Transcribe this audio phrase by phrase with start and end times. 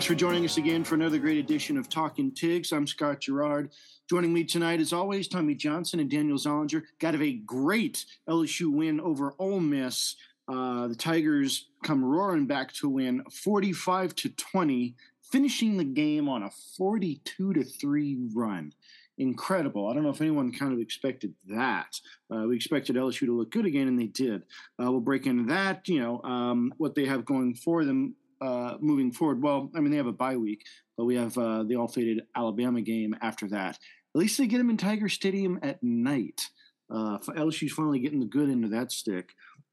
[0.00, 2.72] Thanks for joining us again for another great edition of Talking Tigs.
[2.72, 3.70] I'm Scott Gerard.
[4.08, 6.84] Joining me tonight, as always, Tommy Johnson and Daniel Zollinger.
[7.00, 10.16] Got a great LSU win over Ole Miss.
[10.48, 14.96] Uh, the Tigers come roaring back to win 45 to 20,
[15.30, 18.72] finishing the game on a 42 to 3 run.
[19.18, 19.86] Incredible.
[19.86, 22.00] I don't know if anyone kind of expected that.
[22.34, 24.44] Uh, we expected LSU to look good again, and they did.
[24.82, 28.76] Uh, we'll break into that, you know, um, what they have going for them uh,
[28.80, 29.42] moving forward.
[29.42, 30.64] Well, I mean, they have a bye week,
[30.96, 33.78] but we have uh, the all faded Alabama game after that.
[34.14, 36.48] At least they get them in Tiger Stadium at night.
[36.90, 39.30] Uh, LSU's finally getting the good end of that stick.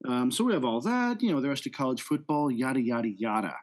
[0.08, 3.10] Um, so we have all that, you know, the rest of college football, yada, yada,
[3.10, 3.56] yada.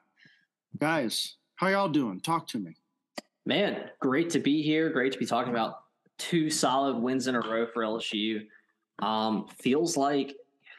[0.76, 2.20] Guys, how y'all doing?
[2.20, 2.74] Talk to me.
[3.46, 4.90] Man, great to be here.
[4.90, 5.76] Great to be talking about
[6.18, 8.40] two solid wins in a row for LSU.
[9.00, 10.34] Um, feels like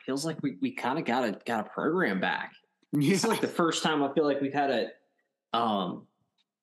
[0.05, 2.53] feels like we, we kind of got a got a program back.
[2.91, 3.13] Yeah.
[3.13, 6.07] It's like the first time I feel like we've had a, um,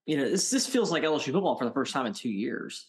[0.07, 2.87] you know, this this feels like LSU football for the first time in two years.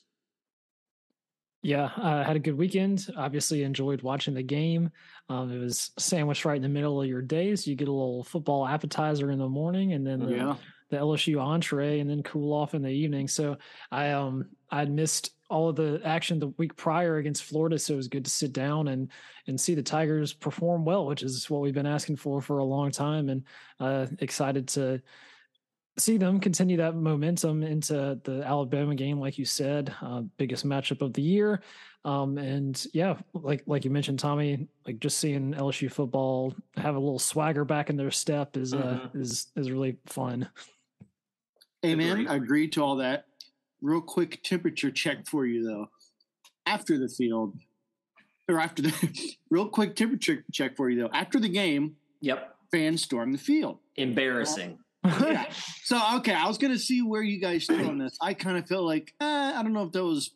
[1.64, 3.08] Yeah, I uh, had a good weekend.
[3.16, 4.92] Obviously, enjoyed watching the game.
[5.30, 7.92] Um, it was sandwiched right in the middle of your day, so you get a
[7.92, 10.56] little football appetizer in the morning, and then the, yeah.
[10.90, 13.30] the LSU entree, and then cool off in the evening.
[13.30, 13.58] So
[13.92, 17.98] I um I'd missed all of the action the week prior against Florida, so it
[17.98, 19.09] was good to sit down and
[19.48, 22.64] and see the Tigers perform well, which is what we've been asking for for a
[22.64, 23.44] long time, and
[23.80, 25.02] uh, excited to
[25.98, 31.02] see them continue that momentum into the Alabama game, like you said, uh, biggest matchup
[31.02, 31.62] of the year.
[32.04, 37.00] Um, and yeah, like like you mentioned, Tommy, like just seeing LSU football have a
[37.00, 39.22] little swagger back in their step is uh, mm-hmm.
[39.22, 40.50] is is really fun.
[41.86, 42.28] Amen.
[42.28, 43.25] I agree to all that.
[43.83, 45.89] Real quick temperature check for you though.
[46.66, 47.55] After the field,
[48.49, 51.09] or after the real quick temperature check for you though.
[51.13, 53.77] After the game, yep, fans storm the field.
[53.95, 55.45] Embarrassing yeah.
[55.83, 58.17] So okay, I was gonna see where you guys stood on this.
[58.21, 60.31] I kind of felt like eh, I don't know if that was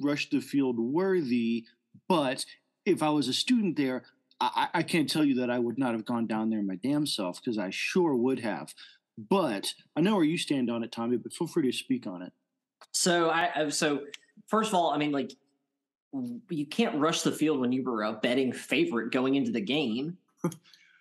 [0.00, 1.64] rush the field worthy,
[2.08, 2.44] but
[2.84, 4.04] if I was a student there,
[4.40, 7.06] I, I can't tell you that I would not have gone down there my damn
[7.06, 8.74] self because I sure would have.
[9.18, 11.18] But I know where you stand on it, Tommy.
[11.18, 12.32] But feel free to speak on it.
[12.92, 14.00] So I so
[14.46, 15.32] first of all, I mean like
[16.48, 20.16] you can't rush the field when you were a betting favorite going into the game.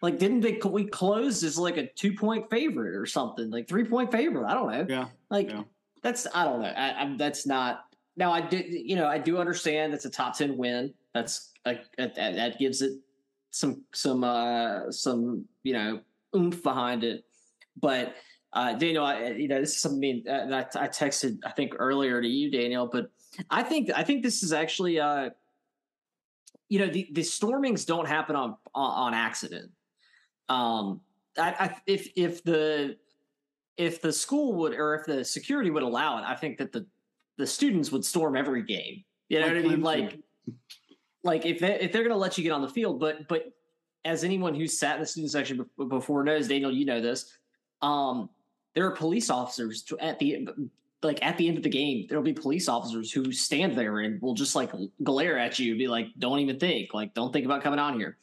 [0.02, 3.86] Like, didn't they we closed as like a two point favorite or something, like three
[3.86, 4.48] point favorite?
[4.48, 4.86] I don't know.
[4.88, 5.08] Yeah.
[5.32, 5.64] Like yeah.
[6.04, 6.68] that's I don't know.
[6.68, 7.86] I, I, that's not.
[8.16, 8.68] Now I did.
[8.68, 10.94] You know, I do understand that's a top ten win.
[11.16, 13.00] That's a, a, that gives it
[13.50, 16.02] some some uh some you know
[16.36, 17.26] oomph behind it.
[17.82, 18.14] But
[18.56, 22.28] uh, Daniel, I, you know, this is something that I, texted I think earlier to
[22.28, 22.88] you, Daniel.
[22.88, 23.12] But
[23.50, 25.30] I think I think this is actually uh
[26.70, 29.70] you know the the stormings don't happen on on, on accident
[30.50, 31.02] um,
[31.38, 32.98] I, I, if if the
[33.78, 36.86] if the school would or if the security would allow it, I think that the
[37.38, 39.04] the students would storm every game.
[39.30, 39.82] You know what I mean?
[39.82, 40.20] Like
[41.24, 43.52] like if they if they're going to let you get on the field, but but
[44.06, 47.34] as anyone who's sat in the student section before knows, Daniel, you know this.
[47.82, 48.30] Um,
[48.76, 50.48] there are police officers at the
[51.02, 52.06] like at the end of the game.
[52.08, 54.72] There'll be police officers who stand there and will just like
[55.02, 58.18] glare at you, be like, "Don't even think, like, don't think about coming on here."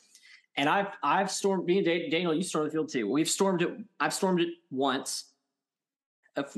[0.57, 3.11] And I've I've stormed me and Daniel, you stormed the field too.
[3.11, 3.71] We've stormed it.
[3.99, 5.31] I've stormed it once.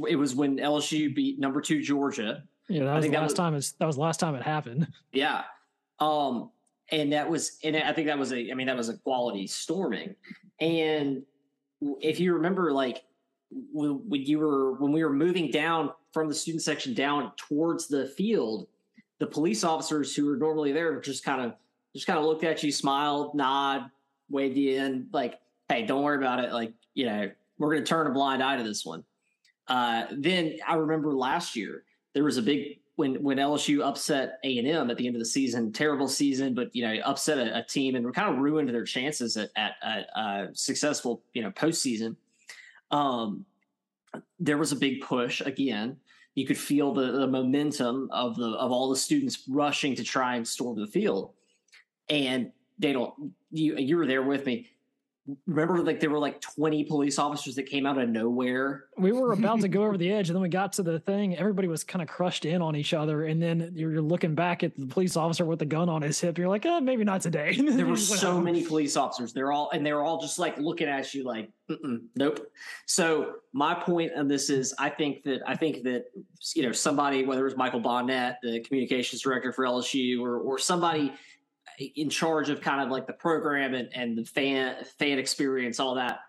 [0.08, 2.42] It was when LSU beat number two Georgia.
[2.68, 3.52] Yeah, that was the last was, time.
[3.78, 4.88] that was the last time it happened.
[5.12, 5.42] Yeah,
[6.00, 6.50] um,
[6.90, 8.50] and that was, and I think that was a.
[8.50, 10.16] I mean, that was a quality storming.
[10.60, 11.22] And
[12.00, 13.04] if you remember, like
[13.72, 18.06] when, you were when we were moving down from the student section down towards the
[18.08, 18.68] field,
[19.18, 21.54] the police officers who were normally there just kind of
[21.94, 23.90] just kind of looked at you, smiled, nod,
[24.28, 25.38] waved you in, like,
[25.68, 26.52] hey, don't worry about it.
[26.52, 29.04] Like, you know, we're going to turn a blind eye to this one.
[29.68, 31.84] Uh, then I remember last year
[32.14, 35.20] there was a big when when LSU upset A and M at the end of
[35.20, 38.68] the season, terrible season, but you know upset a, a team and kind of ruined
[38.68, 42.16] their chances at, at, a successful you know postseason.
[42.90, 43.44] Um,
[44.38, 45.96] there was a big push again.
[46.34, 50.36] You could feel the, the momentum of the of all the students rushing to try
[50.36, 51.32] and storm the field
[52.08, 53.14] and they don't
[53.50, 54.68] you you were there with me
[55.46, 58.84] remember like there were like 20 police officers that came out of nowhere?
[58.98, 61.36] We were about to go over the edge and then we got to the thing
[61.36, 64.76] everybody was kind of crushed in on each other and then you're looking back at
[64.76, 67.58] the police officer with the gun on his hip you're like oh maybe not today.
[67.74, 71.12] There were so many police officers they're all and they're all just like looking at
[71.12, 71.50] you like
[72.14, 72.46] nope.
[72.86, 76.06] So my point of this is i think that i think that
[76.54, 80.58] you know somebody whether it was michael Bonnette the communications director for lsu or or
[80.58, 81.12] somebody
[81.78, 85.94] in charge of kind of like the program and, and the fan fan experience, all
[85.94, 86.20] that,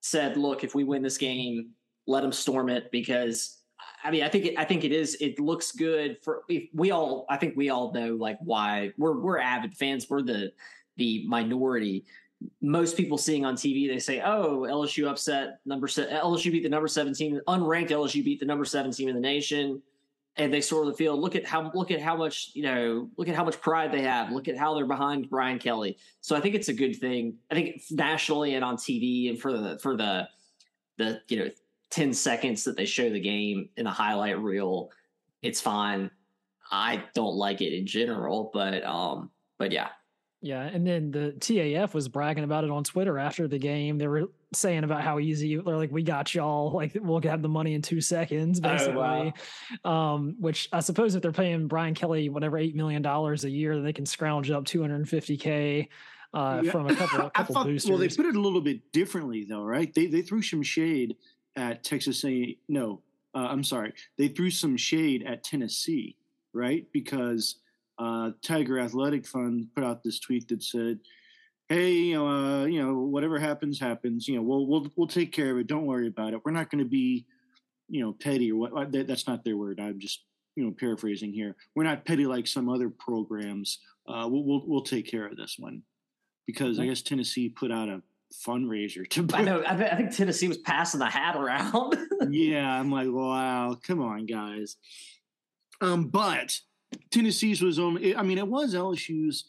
[0.00, 1.70] said, look, if we win this game,
[2.06, 3.60] let them storm it because
[4.02, 5.16] I mean, I think it, I think it is.
[5.20, 6.42] It looks good for
[6.74, 7.26] we all.
[7.28, 10.08] I think we all know like why we're we're avid fans.
[10.08, 10.52] We're the
[10.96, 12.06] the minority.
[12.62, 16.68] Most people seeing on TV, they say, "Oh, LSU upset number se- LSU beat the
[16.70, 19.82] number seventeen unranked LSU beat the number seventeen in the nation."
[20.36, 23.28] And they sort of feel look at how look at how much you know look
[23.28, 26.40] at how much pride they have look at how they're behind Brian Kelly so I
[26.40, 29.96] think it's a good thing I think nationally and on TV and for the for
[29.96, 30.28] the
[30.96, 31.50] the you know
[31.90, 34.90] 10 seconds that they show the game in a highlight reel,
[35.42, 36.10] it's fine.
[36.70, 39.88] I don't like it in general, but um, but yeah.
[40.42, 43.98] Yeah, and then the TAF was bragging about it on Twitter after the game.
[43.98, 47.48] They were saying about how easy they're like, we got y'all, like we'll have the
[47.48, 48.94] money in two seconds, basically.
[48.94, 49.32] Oh,
[49.84, 50.14] wow.
[50.14, 53.82] um, which I suppose if they're paying Brian Kelly whatever eight million dollars a year,
[53.82, 55.88] they can scrounge up 250k
[56.32, 57.90] uh, from a couple, a couple thought, boosters.
[57.90, 59.92] Well, they put it a little bit differently though, right?
[59.92, 61.16] They they threw some shade
[61.56, 62.56] at Texas A.
[62.66, 63.02] No,
[63.34, 63.92] uh, I'm sorry.
[64.16, 66.16] They threw some shade at Tennessee,
[66.54, 66.86] right?
[66.92, 67.56] Because
[68.00, 70.98] uh, Tiger Athletic Fund put out this tweet that said,
[71.68, 74.26] "Hey, uh, you know, whatever happens, happens.
[74.26, 75.66] You know, we'll we'll we'll take care of it.
[75.66, 76.40] Don't worry about it.
[76.44, 77.26] We're not going to be,
[77.88, 78.92] you know, petty or what.
[78.92, 79.78] That, that's not their word.
[79.80, 80.24] I'm just."
[80.56, 83.78] You know, paraphrasing here, we're not petty like some other programs.
[84.06, 85.82] Uh, we'll, we'll we'll take care of this one
[86.44, 88.02] because I guess Tennessee put out a
[88.46, 89.28] fundraiser to.
[89.32, 89.62] I know.
[89.66, 91.96] I, th- I think Tennessee was passing the hat around.
[92.30, 94.76] yeah, I'm like, wow, come on, guys.
[95.80, 96.58] Um, but
[97.10, 98.14] Tennessee's was only.
[98.14, 99.44] I mean, it was LSU's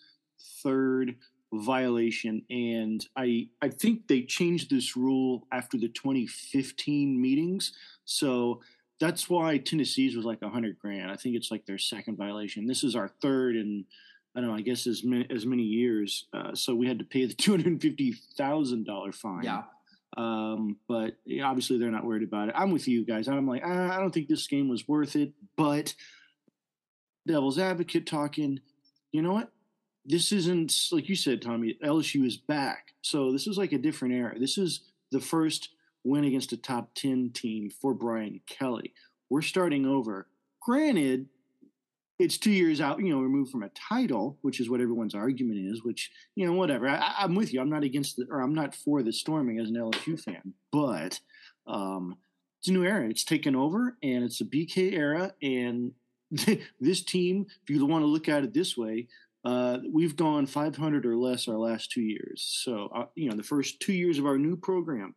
[0.63, 1.15] third
[1.53, 7.73] violation, and I I think they changed this rule after the 2015 meetings.
[8.05, 8.61] So
[8.99, 11.11] that's why Tennessee's was like a hundred grand.
[11.11, 12.67] I think it's like their second violation.
[12.67, 13.85] This is our third, and
[14.35, 16.25] I don't know, I guess as many, as many years.
[16.33, 19.43] Uh, so we had to pay the two hundred fifty thousand dollar fine.
[19.43, 19.63] Yeah.
[20.17, 22.55] Um, but obviously they're not worried about it.
[22.57, 23.27] I'm with you guys.
[23.27, 25.31] I'm like, ah, I don't think this game was worth it.
[25.55, 25.95] But
[27.27, 28.59] devil's advocate talking,
[29.11, 29.51] you know what?
[30.05, 31.77] This isn't like you said, Tommy.
[31.83, 34.39] LSU is back, so this is like a different era.
[34.39, 34.81] This is
[35.11, 35.69] the first
[36.03, 38.93] win against a top ten team for Brian Kelly.
[39.29, 40.27] We're starting over.
[40.59, 41.27] Granted,
[42.17, 45.59] it's two years out, you know, removed from a title, which is what everyone's argument
[45.71, 45.83] is.
[45.83, 46.87] Which you know, whatever.
[46.89, 47.61] I, am with you.
[47.61, 51.19] I'm not against the, or I'm not for the storming as an LSU fan, but
[51.67, 52.17] um,
[52.59, 53.09] it's a new era.
[53.09, 55.33] It's taken over, and it's a BK era.
[55.41, 55.93] And
[56.79, 59.07] this team, if you want to look at it this way,
[59.43, 62.43] uh, we've gone 500 or less our last two years.
[62.63, 65.15] So uh, you know, the first two years of our new program.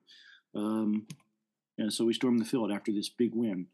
[0.55, 1.07] Um,
[1.79, 3.67] and so we stormed the field after this big win.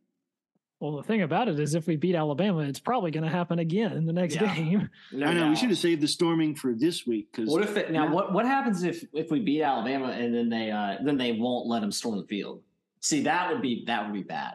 [0.81, 3.59] Well, the thing about it is, if we beat Alabama, it's probably going to happen
[3.59, 4.55] again in the next yeah.
[4.55, 4.89] game.
[5.13, 5.51] No I know doubt.
[5.51, 7.29] we should have saved the storming for this week.
[7.31, 8.11] Because what if it, now?
[8.11, 11.67] What what happens if if we beat Alabama and then they uh, then they won't
[11.67, 12.63] let them storm the field?
[13.01, 14.55] See, that would be that would be bad.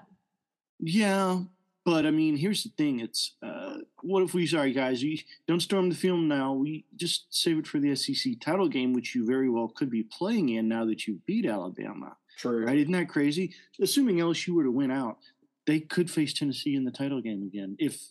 [0.80, 1.42] Yeah,
[1.86, 5.62] but I mean, here's the thing: it's uh, what if we sorry guys, you don't
[5.62, 6.52] storm the field now.
[6.54, 10.04] We just save it for the SEC title game, which you very well could be
[10.04, 12.18] playing in now that you beat Alabama.
[12.38, 12.78] True, right?
[12.78, 13.54] Isn't that crazy?
[13.80, 15.20] Assuming LSU were to win out,
[15.68, 18.02] they could face Tennessee in the title game again if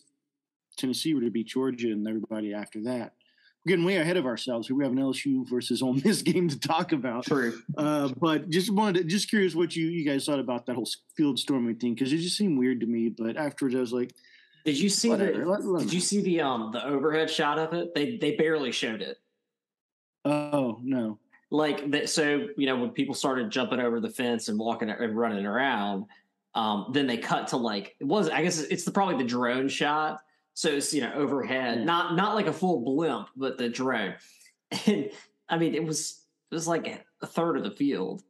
[0.77, 3.13] Tennessee were to beat Georgia and everybody after that.
[3.65, 4.69] We're getting way ahead of ourselves.
[4.69, 7.25] We have an LSU versus Ole Miss game to talk about.
[7.25, 7.59] True.
[7.75, 10.87] Uh, but just wanted to, just curious what you, you guys thought about that whole
[11.17, 13.09] field storming thing because it just seemed weird to me.
[13.09, 14.13] But afterwards, I was like,
[14.65, 15.39] "Did you see whatever.
[15.39, 15.49] the?
[15.49, 17.95] Let, let did you see the um the overhead shot of it?
[17.95, 19.17] They they barely showed it.
[20.25, 21.17] Oh no!
[21.49, 22.09] Like that.
[22.09, 26.05] So you know when people started jumping over the fence and walking and running around
[26.55, 29.67] um, then they cut to like it was I guess it's the, probably the drone
[29.67, 30.21] shot.
[30.55, 31.83] So it's you know overhead, yeah.
[31.83, 34.15] not not like a full blimp, but the drone.
[34.87, 35.11] And
[35.47, 38.23] I mean, it was it was like a third of the field.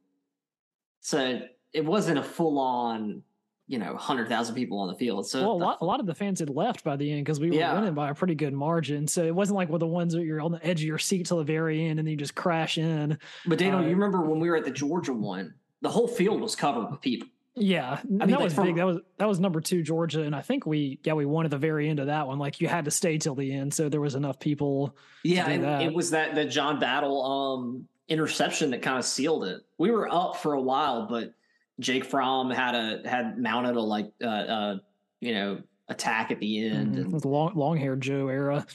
[0.99, 1.41] So
[1.71, 3.21] it wasn't a full on,
[3.67, 5.27] you know, hundred thousand people on the field.
[5.27, 7.39] So well, a lot, a lot of the fans had left by the end because
[7.39, 7.73] we were yeah.
[7.73, 9.07] winning by a pretty good margin.
[9.07, 11.27] So it wasn't like with the ones that you're on the edge of your seat
[11.27, 13.17] till the very end and then you just crash in.
[13.45, 15.53] But Daniel, uh, you remember when we were at the Georgia one?
[15.81, 17.27] The whole field was covered with people.
[17.57, 18.75] Yeah, I mean, that was from, big.
[18.75, 21.51] That was that was number two Georgia, and I think we yeah we won at
[21.51, 22.37] the very end of that one.
[22.37, 24.97] Like you had to stay till the end, so there was enough people.
[25.23, 29.61] Yeah, it was that the John Battle um, interception that kind of sealed it.
[29.77, 31.33] We were up for a while, but
[31.79, 34.77] Jake Fromm had a had mounted a like uh, uh
[35.21, 36.95] you know attack at the end.
[36.95, 37.13] Mm-hmm.
[37.13, 38.65] And, long long haired Joe era.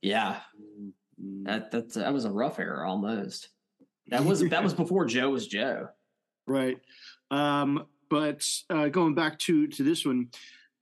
[0.00, 0.38] Yeah,
[1.42, 3.48] that that that was a rough era almost.
[4.08, 5.88] That was that was before Joe was Joe.
[6.46, 6.78] Right.
[7.30, 10.28] Um, but uh, going back to to this one,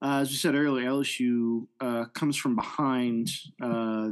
[0.02, 3.30] uh, as we said earlier, LSU uh, comes from behind
[3.62, 4.10] uh,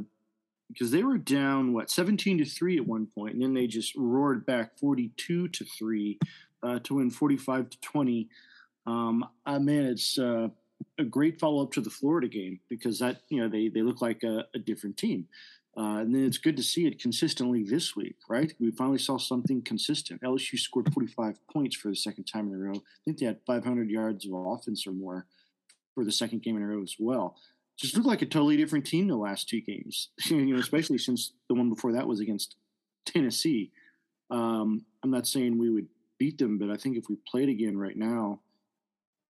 [0.68, 3.94] because they were down what seventeen to three at one point, and then they just
[3.96, 6.18] roared back forty two to three
[6.62, 8.28] uh, to win forty five to twenty.
[8.86, 10.48] Um, I mean, it's uh,
[10.98, 14.00] a great follow up to the Florida game because that you know they they look
[14.00, 15.26] like a, a different team.
[15.76, 18.52] Uh, and then it's good to see it consistently this week, right?
[18.60, 20.22] We finally saw something consistent.
[20.22, 22.76] LSU scored 45 points for the second time in a row.
[22.76, 25.26] I think they had 500 yards of offense or more
[25.94, 27.36] for the second game in a row as well.
[27.76, 31.32] Just looked like a totally different team the last two games, you know, especially since
[31.48, 32.54] the one before that was against
[33.04, 33.72] Tennessee.
[34.30, 35.88] Um, I'm not saying we would
[36.18, 38.40] beat them, but I think if we played again right now,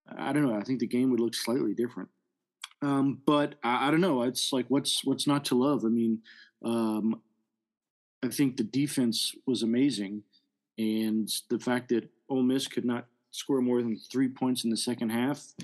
[0.06, 0.56] I don't know.
[0.56, 2.10] I think the game would look slightly different.
[2.84, 4.22] Um, but I, I, don't know.
[4.22, 5.86] It's like what's what's not to love.
[5.86, 6.20] I mean,
[6.62, 7.20] um,
[8.22, 10.22] I think the defense was amazing,
[10.76, 14.76] and the fact that Ole Miss could not score more than three points in the
[14.76, 15.54] second half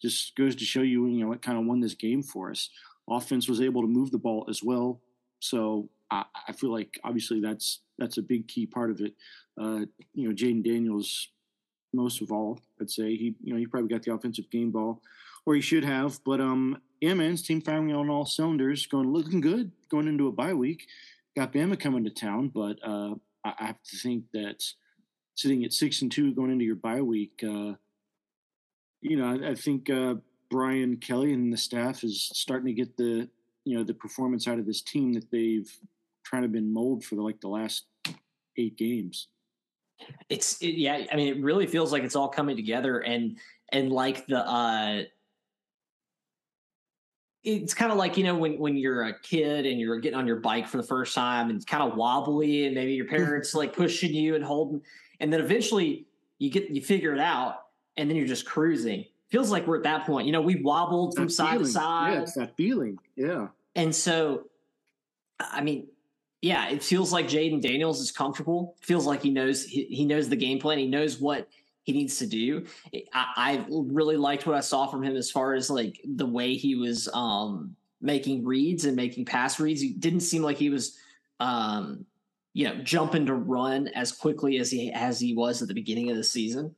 [0.00, 2.70] just goes to show you, you know, what kind of won this game for us.
[3.08, 4.98] Offense was able to move the ball as well,
[5.40, 9.12] so I, I feel like obviously that's that's a big key part of it.
[9.60, 11.28] Uh, you know, Jayden Daniels,
[11.92, 15.02] most of all, I'd say he, you know, he probably got the offensive game ball
[15.46, 16.20] or he should have.
[16.24, 20.32] But um, yeah, man's team firing on all cylinders, going looking good going into a
[20.32, 20.86] bye week.
[21.36, 24.62] Got Bama coming to town, but uh, I, I have to think that
[25.34, 27.74] sitting at six and two going into your bye week, uh,
[29.00, 30.16] you know, I, I think uh,
[30.50, 33.28] Brian Kelly and the staff is starting to get the
[33.64, 35.70] you know the performance out of this team that they've
[36.24, 37.84] trying to been mold for like the last
[38.56, 39.28] eight games.
[40.28, 43.38] It's it, yeah, I mean, it really feels like it's all coming together, and
[43.72, 45.02] and like the uh
[47.44, 50.26] it's kind of like you know when when you're a kid and you're getting on
[50.26, 53.16] your bike for the first time and it's kind of wobbly and maybe your mm-hmm.
[53.16, 54.80] parents like pushing you and holding
[55.20, 56.06] and then eventually
[56.38, 57.62] you get you figure it out
[57.96, 59.04] and then you're just cruising.
[59.28, 61.66] Feels like we're at that point you know we wobbled from side feeling.
[61.66, 62.12] to side.
[62.12, 62.98] yeah it's that feeling.
[63.16, 63.48] Yeah.
[63.74, 64.46] And so
[65.40, 65.88] i mean
[66.40, 68.76] yeah it feels like Jayden daniels is comfortable.
[68.80, 70.78] Feels like he knows he, he knows the game plan.
[70.78, 71.48] He knows what
[71.84, 72.66] he needs to do.
[73.12, 76.54] I, I, really liked what I saw from him as far as like the way
[76.54, 79.80] he was um, making reads and making pass reads.
[79.80, 80.96] He didn't seem like he was,
[81.40, 82.04] um,
[82.52, 86.10] you know, jumping to run as quickly as he as he was at the beginning
[86.10, 86.74] of the season.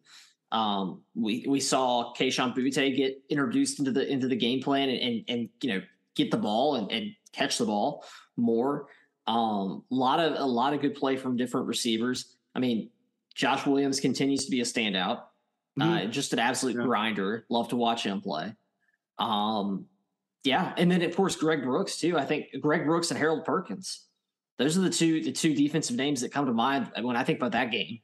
[0.52, 5.00] Um, we we saw Kayshon Boutte get introduced into the into the game plan and
[5.00, 5.82] and, and you know
[6.14, 8.04] get the ball and, and catch the ball
[8.36, 8.86] more.
[9.26, 12.36] Um, a lot of a lot of good play from different receivers.
[12.54, 12.90] I mean,
[13.34, 15.22] Josh Williams continues to be a standout.
[15.80, 15.92] Uh, mm-hmm.
[15.92, 16.84] Uh, just an absolute yeah.
[16.84, 17.46] grinder.
[17.48, 18.54] Love to watch him play.
[19.18, 19.86] Um,
[20.44, 22.18] yeah, and then of course Greg Brooks too.
[22.18, 24.06] I think Greg Brooks and Harold Perkins.
[24.58, 27.38] Those are the two the two defensive names that come to mind when I think
[27.38, 28.00] about that game.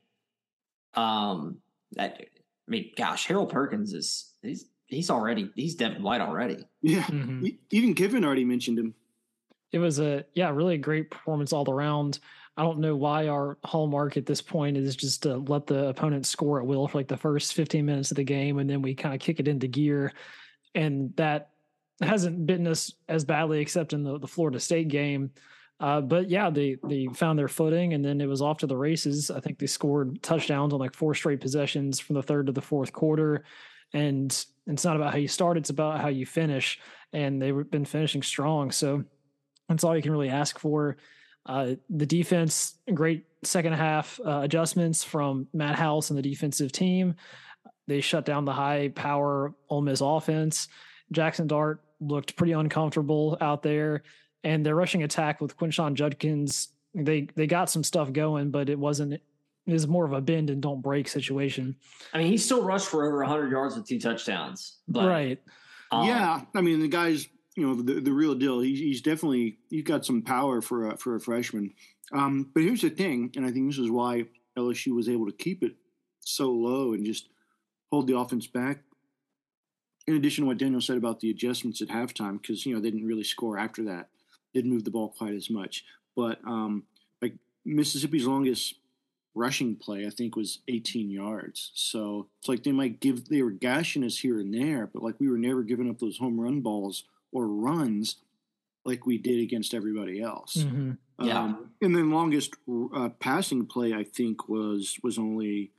[0.95, 1.59] Um,
[1.93, 6.65] that I mean, gosh, Harold Perkins is he's he's already he's Devin White already.
[6.83, 7.47] Yeah, mm-hmm.
[7.71, 8.95] even Kevin already mentioned him.
[9.73, 12.19] It was a yeah, really a great performance all around.
[12.57, 16.27] I don't know why our hallmark at this point is just to let the opponent
[16.27, 18.95] score at will for like the first 15 minutes of the game and then we
[18.95, 20.13] kind of kick it into gear.
[20.75, 21.51] And that
[22.03, 25.31] hasn't bitten us as badly except in the, the Florida State game.
[25.79, 28.77] Uh, but yeah, they they found their footing and then it was off to the
[28.77, 29.31] races.
[29.31, 32.61] I think they scored touchdowns on like four straight possessions from the third to the
[32.61, 33.45] fourth quarter.
[33.95, 34.31] And
[34.67, 36.79] it's not about how you start, it's about how you finish.
[37.13, 38.71] And they've been finishing strong.
[38.71, 39.05] So
[39.69, 40.99] that's all you can really ask for.
[41.47, 47.15] Uh, the defense, great second half uh, adjustments from Matt House and the defensive team.
[47.87, 50.69] They shut down the high power Ole Miss offense.
[51.13, 54.03] Jackson Dart looked pretty uncomfortable out there,
[54.45, 58.79] and their rushing attack with Quinshon Judkins, they they got some stuff going, but it
[58.79, 59.15] wasn't.
[59.15, 61.77] It was more of a bend and don't break situation.
[62.13, 64.79] I mean, he still rushed for over 100 yards with two touchdowns.
[64.89, 65.39] But, right.
[65.93, 68.61] Um, yeah, I mean, the guy's you know the, the real deal.
[68.61, 71.75] He's, he's definitely he's got some power for a, for a freshman.
[72.13, 74.25] Um, but here's the thing, and I think this is why
[74.59, 75.75] LSU was able to keep it
[76.21, 77.29] so low and just
[77.91, 78.81] hold the offense back.
[80.07, 82.91] In addition to what Daniel said about the adjustments at halftime, because you know they
[82.91, 84.09] didn't really score after that,
[84.55, 85.85] didn't move the ball quite as much.
[86.17, 86.85] But um,
[87.23, 88.75] like Mississippi's longest
[89.35, 91.71] rushing play, I think, was 18 yards.
[91.75, 95.17] So it's like they might give they were gashing us here and there, but like
[95.19, 98.17] we were never giving up those home run balls or runs
[98.85, 100.57] like we did against everybody else.
[100.57, 100.93] Mm-hmm.
[101.27, 101.39] Yeah.
[101.39, 102.55] Um, and then longest
[102.95, 105.73] uh, passing play I think was was only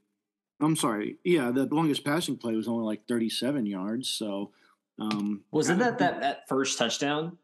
[0.61, 1.17] I'm sorry.
[1.23, 4.09] Yeah, the longest passing play was only like 37 yards.
[4.09, 4.51] So
[4.99, 7.37] um, wasn't that that that first touchdown?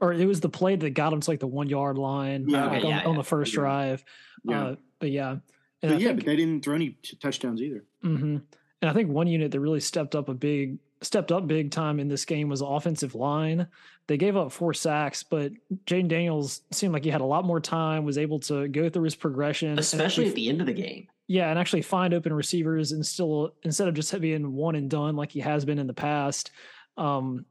[0.00, 2.66] Or it was the play that got him to like the one yard line yeah,
[2.66, 4.04] like okay, on, yeah, on the first drive.
[4.44, 4.64] Yeah.
[4.64, 5.30] Uh, but yeah.
[5.30, 7.84] And but yeah, think, but they didn't throw any t- touchdowns either.
[8.04, 8.36] Mm-hmm.
[8.80, 12.00] And I think one unit that really stepped up a big stepped up big time
[12.00, 13.68] in this game was the offensive line.
[14.06, 15.52] They gave up four sacks, but
[15.86, 19.04] Jayden Daniels seemed like he had a lot more time, was able to go through
[19.04, 21.08] his progression, especially at the end of the game.
[21.26, 25.14] Yeah, and actually find open receivers and still instead of just being one and done
[25.14, 26.50] like he has been in the past.
[26.96, 27.44] Um,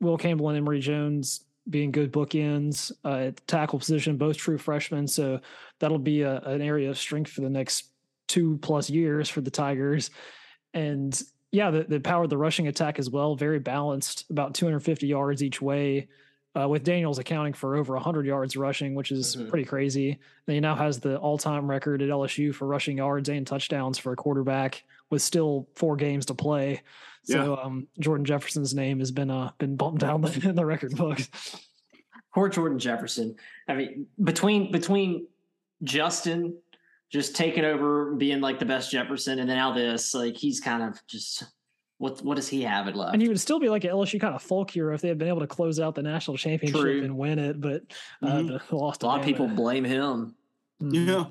[0.00, 4.58] Will Campbell and Emery Jones being good bookends uh, at the tackle position, both true
[4.58, 5.08] freshmen.
[5.08, 5.40] So
[5.80, 7.86] that'll be a, an area of strength for the next
[8.28, 10.10] two plus years for the Tigers.
[10.74, 11.20] And
[11.54, 15.42] yeah, the, the power of the rushing attack as well, very balanced, about 250 yards
[15.42, 16.08] each way.
[16.56, 19.50] Uh, with Daniels accounting for over 100 yards rushing, which is mm-hmm.
[19.50, 20.10] pretty crazy.
[20.46, 24.12] And he now has the all-time record at LSU for rushing yards and touchdowns for
[24.12, 26.82] a quarterback with still four games to play.
[27.24, 27.62] So yeah.
[27.64, 31.28] um, Jordan Jefferson's name has been uh, been bumped down the, in the record books.
[32.32, 33.34] Poor Jordan Jefferson.
[33.66, 35.26] I mean, between between
[35.82, 36.56] Justin
[37.14, 40.82] just taking over, being like the best Jefferson, and then now this, like he's kind
[40.82, 41.44] of just
[41.98, 43.12] what what does he have it left?
[43.12, 45.16] And he would still be like an LSU kind of folk hero if they had
[45.16, 47.04] been able to close out the national championship True.
[47.04, 47.82] and win it, but
[48.20, 48.76] uh, mm-hmm.
[48.76, 49.04] lost.
[49.04, 50.34] A lot of people blame him.
[50.82, 51.08] Mm-hmm.
[51.08, 51.26] Yeah.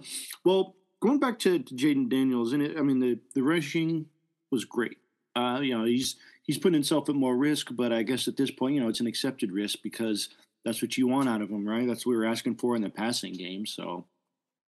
[0.46, 4.06] Well, going back to, to Jayden Daniels, and it, I mean the the rushing
[4.52, 5.00] was great.
[5.36, 8.52] Uh, you know, he's he's putting himself at more risk, but I guess at this
[8.52, 10.30] point, you know, it's an accepted risk because
[10.64, 11.86] that's what you want out of him, right?
[11.86, 13.66] That's what we were asking for in the passing game.
[13.66, 14.06] So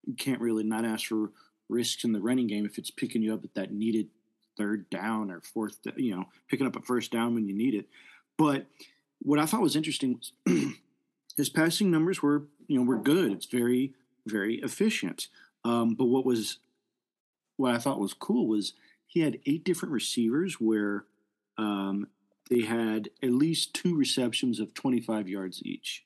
[0.05, 1.31] you can't really not ask for
[1.69, 4.07] risks in the running game if it's picking you up at that needed
[4.57, 7.87] third down or fourth, you know, picking up a first down when you need it.
[8.37, 8.67] But
[9.19, 10.73] what I thought was interesting was
[11.37, 13.31] his passing numbers were, you know, were good.
[13.31, 13.93] It's very,
[14.25, 15.27] very efficient.
[15.63, 16.59] Um, but what was,
[17.57, 18.73] what I thought was cool was
[19.07, 21.05] he had eight different receivers where
[21.57, 22.07] um,
[22.49, 26.05] they had at least two receptions of 25 yards each,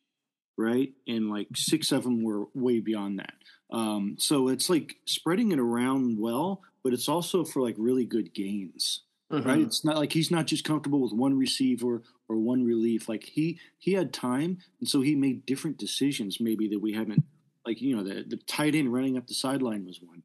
[0.59, 0.91] right?
[1.07, 3.33] And like six of them were way beyond that.
[3.71, 8.33] Um, so it's like spreading it around well, but it's also for like really good
[8.33, 9.47] gains, mm-hmm.
[9.47, 9.61] right?
[9.61, 13.07] It's not like he's not just comfortable with one receiver or one relief.
[13.07, 17.23] Like he he had time, and so he made different decisions maybe that we haven't.
[17.65, 20.23] Like you know, the the tight end running up the sideline was one,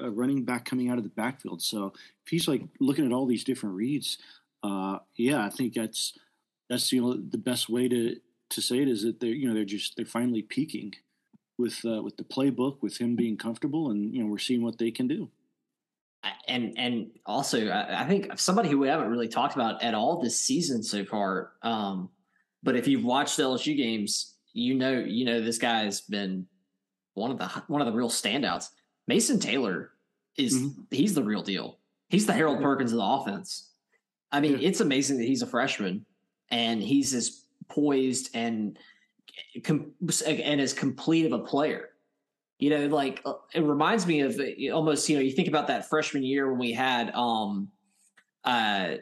[0.00, 1.62] a running back coming out of the backfield.
[1.62, 1.92] So
[2.24, 4.18] if he's like looking at all these different reads,
[4.62, 6.16] uh, yeah, I think that's
[6.68, 8.16] that's you know the best way to
[8.52, 10.94] to say it is that they're you know they're just they're finally peaking
[11.58, 14.78] with uh, with the playbook with him being comfortable and you know we're seeing what
[14.78, 15.30] they can do.
[16.46, 20.38] And and also I, think somebody who we haven't really talked about at all this
[20.38, 22.10] season so far um,
[22.62, 26.46] but if you've watched the LSU games you know you know this guy's been
[27.14, 28.68] one of the one of the real standouts.
[29.06, 29.90] Mason Taylor
[30.36, 30.82] is mm-hmm.
[30.90, 31.78] he's the real deal.
[32.08, 33.70] He's the Harold Perkins of the offense.
[34.30, 34.68] I mean, yeah.
[34.68, 36.06] it's amazing that he's a freshman
[36.50, 37.41] and he's as
[37.72, 38.78] poised and
[39.64, 41.90] and as complete of a player.
[42.58, 44.40] You know, like uh, it reminds me of
[44.72, 45.08] almost.
[45.08, 47.68] You know, you think about that freshman year when we had um,
[48.44, 48.96] uh,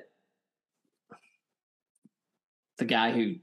[2.78, 3.34] the guy who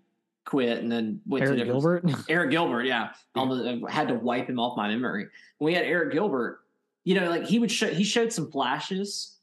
[0.45, 2.05] quit and then went Arik to Gilbert.
[2.05, 5.27] Arik Gilbert, yeah, almost had to wipe him off my memory.
[5.59, 6.61] When we had Arik Gilbert,
[7.03, 9.37] you know, like he would show he showed some flashes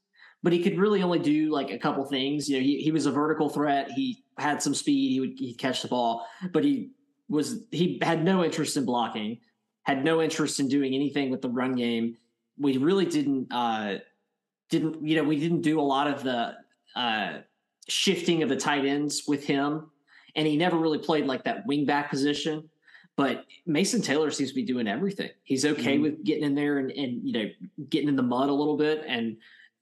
[0.45, 2.51] but he could really only do like a couple things.
[2.51, 3.91] You know, he, he was a vertical threat.
[3.91, 5.13] He had some speed.
[5.13, 6.91] He would he'd catch the ball, but he
[7.29, 9.39] was he had no interest in blocking,
[9.83, 12.17] had no interest in doing anything with the run game.
[12.59, 13.99] We really didn't uh
[14.71, 16.55] didn't you know we didn't do a lot of the
[16.97, 17.39] uh
[17.89, 19.91] shifting of the tight ends with him,
[20.37, 22.69] and he never really played like that wing back position.
[23.17, 25.31] But Mason Taylor seems to be doing everything.
[25.45, 26.03] He's okay mm-hmm.
[26.03, 27.49] with getting in there and, and you know
[27.89, 29.37] getting in the mud a little bit and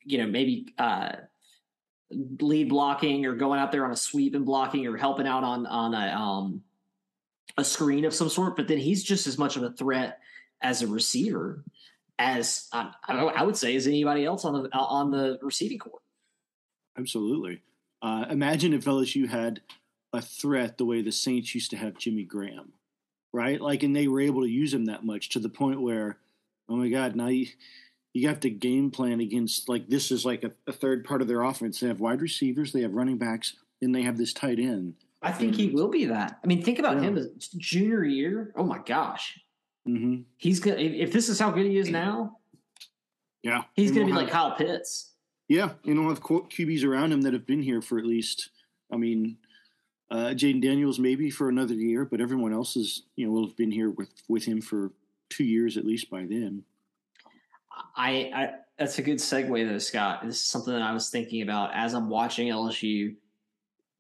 [0.05, 1.13] you know, maybe uh,
[2.41, 5.67] lead blocking or going out there on a sweep and blocking or helping out on
[5.67, 6.63] on a um,
[7.57, 8.57] a screen of some sort.
[8.57, 10.19] But then he's just as much of a threat
[10.63, 11.65] as a receiver
[12.19, 16.03] as uh, I would say as anybody else on the on the receiving court.
[16.97, 17.63] Absolutely.
[18.01, 19.61] Uh, imagine if LSU had
[20.13, 22.73] a threat the way the Saints used to have Jimmy Graham,
[23.33, 23.61] right?
[23.61, 26.19] Like, and they were able to use him that much to the point where,
[26.69, 27.47] oh my God, now you,
[28.13, 31.29] you have to game plan against like this is like a, a, third part of
[31.29, 31.81] their offense.
[31.81, 34.95] They have wide receivers, they have running backs, and they have this tight end.
[35.23, 36.39] I think and, he will be that.
[36.43, 37.03] I mean, think about yeah.
[37.03, 38.53] him as junior year.
[38.57, 39.39] Oh my gosh,
[39.89, 40.23] mm-hmm.
[40.37, 40.77] he's gonna.
[40.77, 42.39] If this is how good he is now,
[43.43, 45.13] yeah, he's gonna be like Kyle Pitts.
[45.49, 48.51] Yeah, you know, have QBs around him that have been here for at least.
[48.93, 49.39] I mean,
[50.11, 53.57] uh, Jayden Daniels maybe for another year, but everyone else is you know will have
[53.57, 54.93] been here with with him for
[55.31, 56.65] two years at least by then.
[57.97, 60.21] I, I that's a good segue though, Scott.
[60.25, 63.15] This is something that I was thinking about as I'm watching LSU,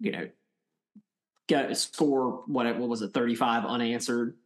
[0.01, 0.29] you know,
[1.47, 4.37] get score what what was it, 35 unanswered.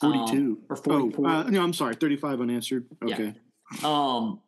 [0.00, 1.26] 42 um, or 44.
[1.26, 2.86] Oh, uh, no, I'm sorry, 35 unanswered.
[3.02, 3.34] Okay.
[3.82, 3.88] Yeah.
[4.18, 4.40] Um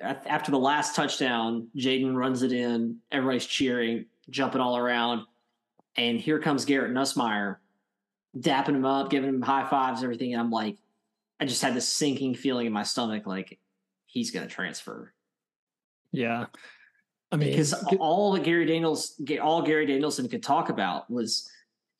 [0.00, 5.24] after the last touchdown, Jayden runs it in, everybody's cheering, jumping all around,
[5.96, 7.58] and here comes Garrett Nussmeier
[8.36, 10.32] dapping him up, giving him high fives, everything.
[10.32, 10.78] And I'm like,
[11.40, 13.58] I just had this sinking feeling in my stomach, like
[14.06, 15.12] he's going to transfer.
[16.12, 16.46] Yeah.
[17.30, 21.50] I mean, because all that Gary Daniels, all Gary Danielson could talk about was,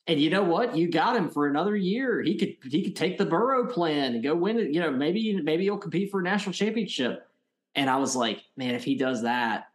[0.07, 0.75] and you know what?
[0.75, 2.21] You got him for another year.
[2.23, 4.73] He could he could take the Burrow plan and go win it.
[4.73, 7.27] You know, maybe maybe he'll compete for a national championship.
[7.75, 9.67] And I was like, man, if he does that,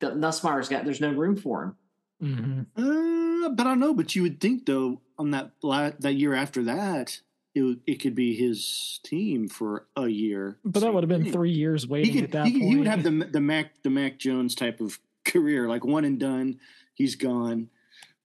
[0.00, 1.76] Nussmeier's got there's no room for him.
[2.22, 3.44] Mm-hmm.
[3.44, 3.94] Uh, but I don't know.
[3.94, 7.18] But you would think though, on that that year after that,
[7.54, 10.58] it it could be his team for a year.
[10.64, 12.64] But that would have been three years waiting could, at that he, point.
[12.64, 16.18] He would have the the Mac the Mac Jones type of career, like one and
[16.18, 16.58] done.
[16.94, 17.68] He's gone.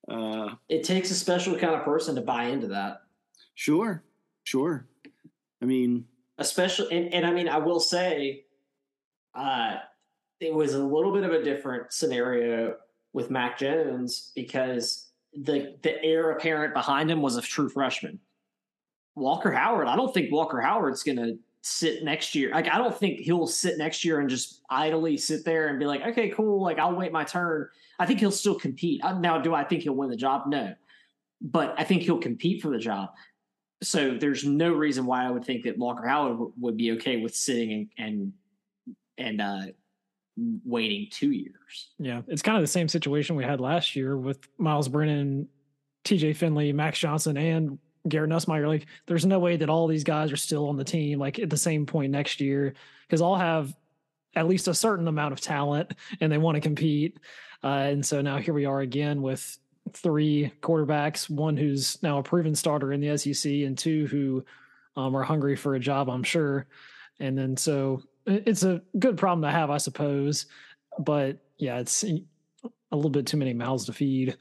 [0.07, 3.01] Uh, it takes a special kind of person to buy into that.
[3.55, 4.03] Sure,
[4.43, 4.88] sure.
[5.61, 6.05] I mean,
[6.38, 8.43] especially, and, and I mean, I will say,
[9.33, 9.77] uh,
[10.39, 12.75] it was a little bit of a different scenario
[13.13, 18.19] with Mac Jones because the the heir apparent behind him was a true freshman.
[19.15, 22.51] Walker Howard, I don't think Walker Howard's going to sit next year.
[22.51, 25.86] Like I don't think he'll sit next year and just idly sit there and be
[25.86, 27.67] like, okay, cool, like I'll wait my turn.
[27.97, 29.04] I think he'll still compete.
[29.04, 30.43] Uh, now, do I think he'll win the job?
[30.47, 30.75] No,
[31.41, 33.10] but I think he'll compete for the job.
[33.82, 37.36] So there's no reason why I would think that Walker Howard would be okay with
[37.36, 38.34] sitting and and
[39.17, 39.71] and uh,
[40.65, 41.89] waiting two years.
[41.97, 45.47] Yeah, it's kind of the same situation we had last year with Myles Brennan,
[46.04, 46.34] T.J.
[46.34, 50.38] Finley, Max Johnson, and Garrett Nussmeier, Like, there's no way that all these guys are
[50.38, 52.74] still on the team like at the same point next year
[53.08, 53.76] because all have
[54.36, 57.20] at least a certain amount of talent and they want to compete.
[57.63, 59.58] Uh, and so now here we are again with
[59.94, 64.44] three quarterbacks, one who's now a proven starter in the SEC, and two who
[64.98, 66.68] um, are hungry for a job, I'm sure.
[67.20, 70.48] And then so it's a good problem to have, I suppose.
[71.00, 74.38] But yeah, it's a little bit too many mouths to feed.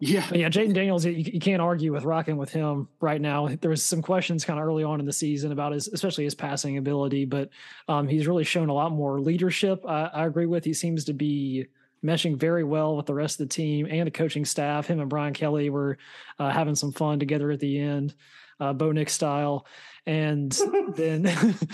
[0.00, 0.48] Yeah, but yeah.
[0.48, 3.48] Jayden Daniels, you, you, can't argue with rocking with him right now.
[3.48, 6.34] There was some questions kind of early on in the season about his, especially his
[6.34, 7.50] passing ability, but
[7.86, 9.84] um, he's really shown a lot more leadership.
[9.86, 10.64] I, I agree with.
[10.64, 11.66] He seems to be
[12.02, 14.86] meshing very well with the rest of the team and the coaching staff.
[14.86, 15.98] Him and Brian Kelly were
[16.38, 18.14] uh, having some fun together at the end,
[18.58, 19.66] uh, Bo Nix style.
[20.06, 20.50] And
[20.96, 21.22] then,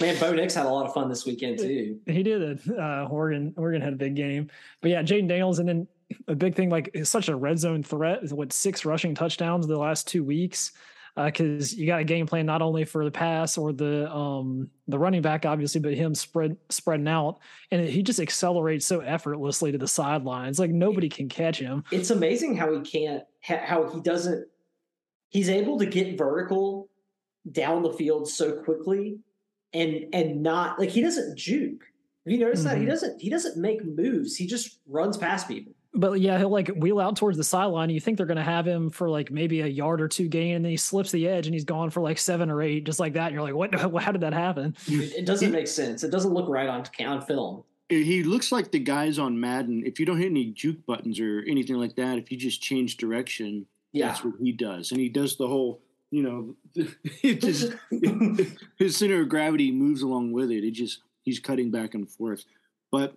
[0.01, 2.01] man, Bo Nix had a lot of fun this weekend too.
[2.07, 2.61] He did.
[2.69, 5.87] Uh, Oregon, Oregon had a big game, but yeah, Jayden Daniels, and then
[6.29, 8.31] a big thing like is such a red zone threat.
[8.33, 10.73] What six rushing touchdowns the last two weeks?
[11.17, 14.69] Because uh, you got a game plan not only for the pass or the um
[14.87, 17.39] the running back, obviously, but him spread spreading out,
[17.71, 20.59] and he just accelerates so effortlessly to the sidelines.
[20.59, 21.85] Like nobody can catch him.
[21.91, 24.47] It's amazing how he can't, how he doesn't.
[25.31, 26.89] He's able to get vertical
[27.51, 29.19] down the field so quickly,
[29.73, 31.83] and and not like he doesn't juke.
[32.27, 32.69] Have you noticed mm-hmm.
[32.69, 32.91] that he mm-hmm.
[32.91, 34.37] doesn't he doesn't make moves.
[34.37, 37.91] He just runs past people but yeah, he'll like wheel out towards the sideline.
[37.91, 40.57] You think they're going to have him for like maybe a yard or two gain,
[40.57, 43.01] and then he slips the edge and he's gone for like seven or eight, just
[43.01, 43.27] like that.
[43.27, 43.75] And you're like, what?
[44.03, 44.77] How did that happen?
[44.87, 46.05] It doesn't make sense.
[46.05, 47.65] It doesn't look right on on film.
[47.89, 49.85] He looks like the guys on Madden.
[49.87, 52.97] If you don't hit any juke buttons or anything like that, if you just change
[52.97, 54.09] direction, yeah.
[54.09, 54.91] that's what he does.
[54.91, 55.81] And he does the whole,
[56.11, 56.57] you know,
[57.23, 57.73] it just
[58.77, 60.65] his center of gravity moves along with it.
[60.65, 62.45] It just he's cutting back and forth.
[62.91, 63.17] But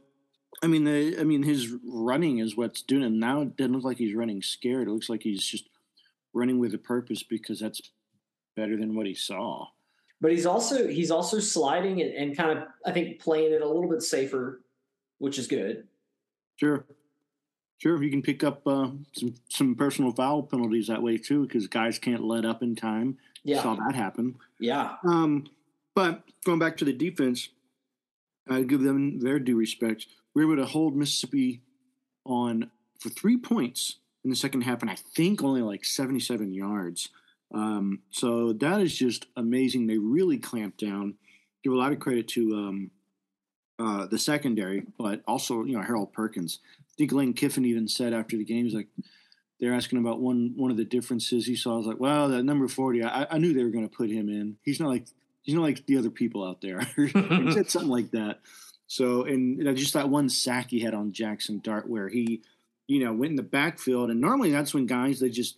[0.61, 3.41] I mean, the, I mean, his running is what's doing it now.
[3.41, 4.87] It doesn't look like he's running scared.
[4.87, 5.69] It looks like he's just
[6.33, 7.81] running with a purpose because that's
[8.55, 9.67] better than what he saw.
[10.21, 13.67] But he's also he's also sliding and, and kind of I think playing it a
[13.67, 14.61] little bit safer,
[15.17, 15.87] which is good.
[16.57, 16.85] Sure,
[17.77, 18.03] sure.
[18.03, 21.99] You can pick up uh, some some personal foul penalties that way too because guys
[21.99, 23.17] can't let up in time.
[23.45, 24.35] Yeah, saw that happen.
[24.59, 24.95] Yeah.
[25.05, 25.47] Um,
[25.95, 27.47] but going back to the defense,
[28.49, 30.07] I give them their due respect
[30.39, 31.61] we were able to hold Mississippi
[32.25, 37.09] on for three points in the second half, and I think only like 77 yards.
[37.53, 39.87] Um, so that is just amazing.
[39.87, 41.15] They really clamped down.
[41.61, 42.91] Give a lot of credit to um,
[43.79, 46.59] uh, the secondary, but also you know Harold Perkins.
[46.89, 48.87] I think Lane Kiffin even said after the game, he's like,
[49.59, 51.73] they're asking about one one of the differences he saw.
[51.73, 54.09] I was like, well, that number 40, I, I knew they were going to put
[54.09, 54.55] him in.
[54.63, 55.07] He's not like
[55.41, 56.79] he's not like the other people out there.
[56.95, 58.39] he said something like that.
[58.89, 62.41] So, and you know, just that one sack he had on Jackson Dart where he,
[62.87, 64.09] you know, went in the backfield.
[64.09, 65.57] And normally that's when guys, they just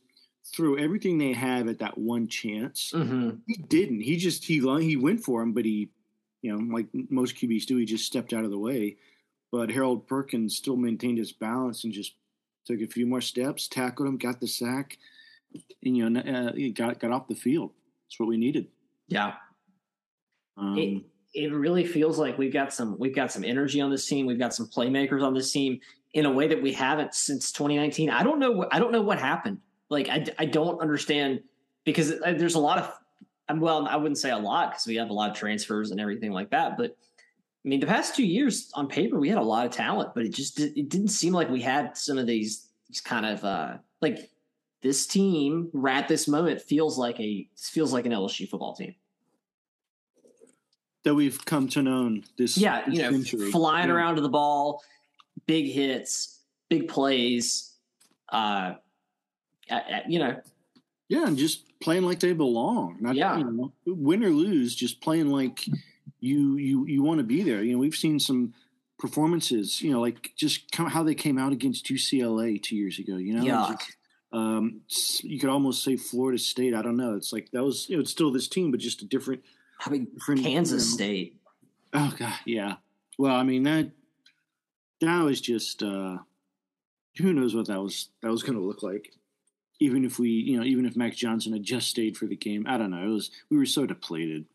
[0.53, 2.91] threw everything they have at that one chance.
[2.93, 3.29] Mm-hmm.
[3.47, 4.01] He didn't.
[4.01, 5.91] He just, he, he went for him, but he,
[6.41, 8.97] you know, like most QBs do, he just stepped out of the way.
[9.49, 12.15] But Harold Perkins still maintained his balance and just
[12.65, 14.97] took a few more steps, tackled him, got the sack,
[15.83, 17.71] and you know, uh, got got off the field.
[18.05, 18.67] That's what we needed.
[19.07, 19.35] Yeah.
[20.57, 24.05] Um, it, it really feels like we've got some we've got some energy on this
[24.05, 24.25] team.
[24.25, 25.79] We've got some playmakers on this team
[26.13, 28.09] in a way that we haven't since 2019.
[28.09, 28.67] I don't know.
[28.71, 29.59] I don't know what happened.
[29.89, 31.41] Like I, I don't understand
[31.85, 32.93] because uh, there's a lot of
[33.59, 36.31] well, I wouldn't say a lot because we have a lot of transfers and everything
[36.31, 36.77] like that.
[36.77, 36.95] But
[37.63, 40.25] I mean, the past two years on paper, we had a lot of talent, but
[40.25, 43.77] it just it didn't seem like we had some of these, these kind of uh,
[44.01, 44.29] like
[44.81, 48.95] this team at this moment feels like a feels like an LSU football team
[51.03, 52.57] that we've come to know this.
[52.57, 53.51] Yeah, you know, century.
[53.51, 53.95] flying yeah.
[53.95, 54.83] around to the ball,
[55.45, 57.73] big hits, big plays.
[58.29, 58.75] Uh,
[60.07, 60.39] you know.
[61.09, 62.97] Yeah, and just playing like they belong.
[63.01, 63.37] Not, yeah.
[63.37, 65.65] You know, win or lose, just playing like
[66.19, 67.61] you you you want to be there.
[67.63, 68.53] You know, we've seen some
[68.97, 69.81] performances.
[69.81, 73.17] You know, like just how they came out against UCLA two years ago.
[73.17, 73.97] You know, just,
[74.31, 74.81] um,
[75.23, 76.73] you could almost say Florida State.
[76.73, 77.15] I don't know.
[77.15, 79.41] It's like that was you know, it's still this team, but just a different.
[79.85, 80.93] I mean, different, Kansas you.
[80.93, 81.35] State.
[81.93, 82.75] Oh god, yeah.
[83.17, 83.91] Well, I mean that
[85.01, 86.17] that was just uh
[87.17, 89.13] who knows what that was that was going to look like.
[89.79, 92.65] Even if we, you know, even if Max Johnson had just stayed for the game,
[92.67, 93.03] I don't know.
[93.03, 94.45] It was we were so depleted.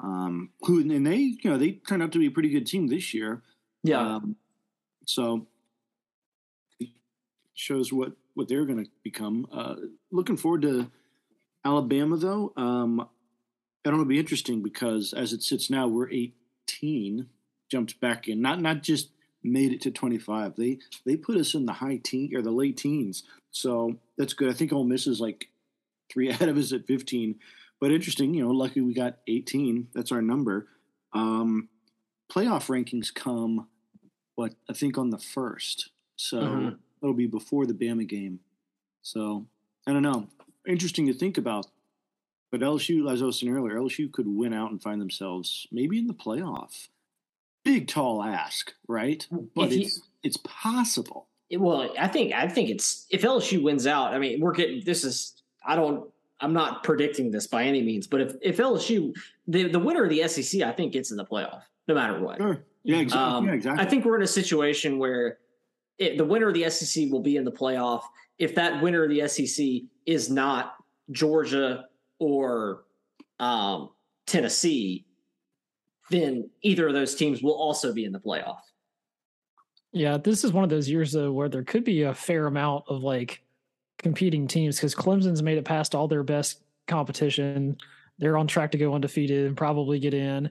[0.00, 2.86] Um, who and they, you know, they turned out to be a pretty good team
[2.86, 3.42] this year.
[3.82, 4.16] Yeah.
[4.16, 4.36] Um,
[5.06, 5.46] so
[7.54, 9.46] shows what what they're going to become.
[9.50, 9.74] Uh,
[10.12, 10.90] looking forward to
[11.64, 12.52] Alabama though.
[12.56, 13.08] Um,
[13.84, 14.02] I don't know.
[14.02, 17.26] It'll be interesting because as it sits now, we're 18,
[17.70, 18.40] jumped back in.
[18.40, 19.10] Not not just
[19.42, 20.56] made it to 25.
[20.56, 23.22] They they put us in the high teen or the late teens.
[23.50, 24.50] So that's good.
[24.50, 25.48] I think Ole Miss is like
[26.10, 27.36] three ahead of us at 15.
[27.80, 29.88] But interesting, you know, lucky we got 18.
[29.94, 30.66] That's our number.
[31.12, 31.68] Um,
[32.30, 33.68] playoff rankings come,
[34.34, 35.90] what I think on the first.
[36.16, 36.68] So mm-hmm.
[37.02, 38.40] it'll be before the Bama game.
[39.02, 39.46] So
[39.86, 40.28] I don't know.
[40.66, 41.66] Interesting to think about.
[42.50, 45.98] But LSU, as I was saying earlier, LSU could win out and find themselves maybe
[45.98, 46.88] in the playoff.
[47.64, 49.26] Big tall ask, right?
[49.54, 51.28] But you, it's it's possible.
[51.50, 54.14] Well, I think I think it's if LSU wins out.
[54.14, 56.08] I mean, we're getting this is I don't
[56.40, 59.14] I'm not predicting this by any means, but if if LSU
[59.46, 62.36] the the winner of the SEC, I think gets in the playoff no matter what.
[62.36, 62.64] Sure.
[62.84, 63.36] Yeah, exactly.
[63.36, 63.84] Um, yeah, exactly.
[63.84, 65.38] I think we're in a situation where
[65.98, 68.02] it, the winner of the SEC will be in the playoff.
[68.38, 70.76] If that winner of the SEC is not
[71.10, 71.86] Georgia
[72.18, 72.84] or
[73.40, 73.90] um,
[74.26, 75.06] Tennessee,
[76.10, 78.60] then either of those teams will also be in the playoff.
[79.92, 82.84] Yeah, this is one of those years though where there could be a fair amount
[82.88, 83.42] of like
[83.98, 87.76] competing teams because Clemson's made it past all their best competition.
[88.18, 90.50] They're on track to go undefeated and probably get in.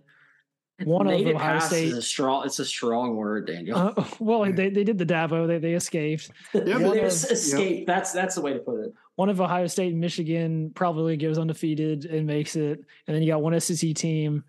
[0.84, 2.46] One made of Ohio State is a strong.
[2.46, 3.78] It's a strong word, Daniel.
[3.78, 5.48] Uh, well, they, they did the Dabo.
[5.48, 6.30] They they escaped.
[6.54, 7.88] Yeah, they of, escaped.
[7.88, 8.94] That's that's the way to put it.
[9.16, 13.32] One of Ohio State and Michigan probably goes undefeated and makes it, and then you
[13.32, 14.44] got one SEC team.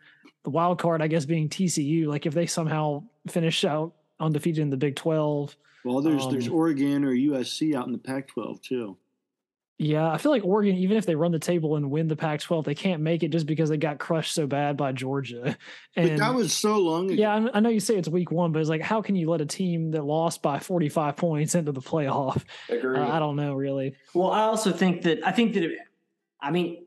[0.45, 2.07] The wild card, I guess, being TCU.
[2.07, 6.49] Like if they somehow finish out undefeated in the Big Twelve, well, there's um, there's
[6.49, 8.97] Oregon or USC out in the Pac-12 too.
[9.81, 12.65] Yeah, I feel like Oregon, even if they run the table and win the Pac-12,
[12.65, 15.57] they can't make it just because they got crushed so bad by Georgia.
[15.95, 17.15] And but that was so long ago.
[17.15, 19.41] Yeah, I know you say it's week one, but it's like, how can you let
[19.41, 22.43] a team that lost by 45 points into the playoff?
[22.69, 23.95] Uh, I don't know, really.
[24.15, 25.79] Well, I also think that I think that it,
[26.41, 26.87] I mean,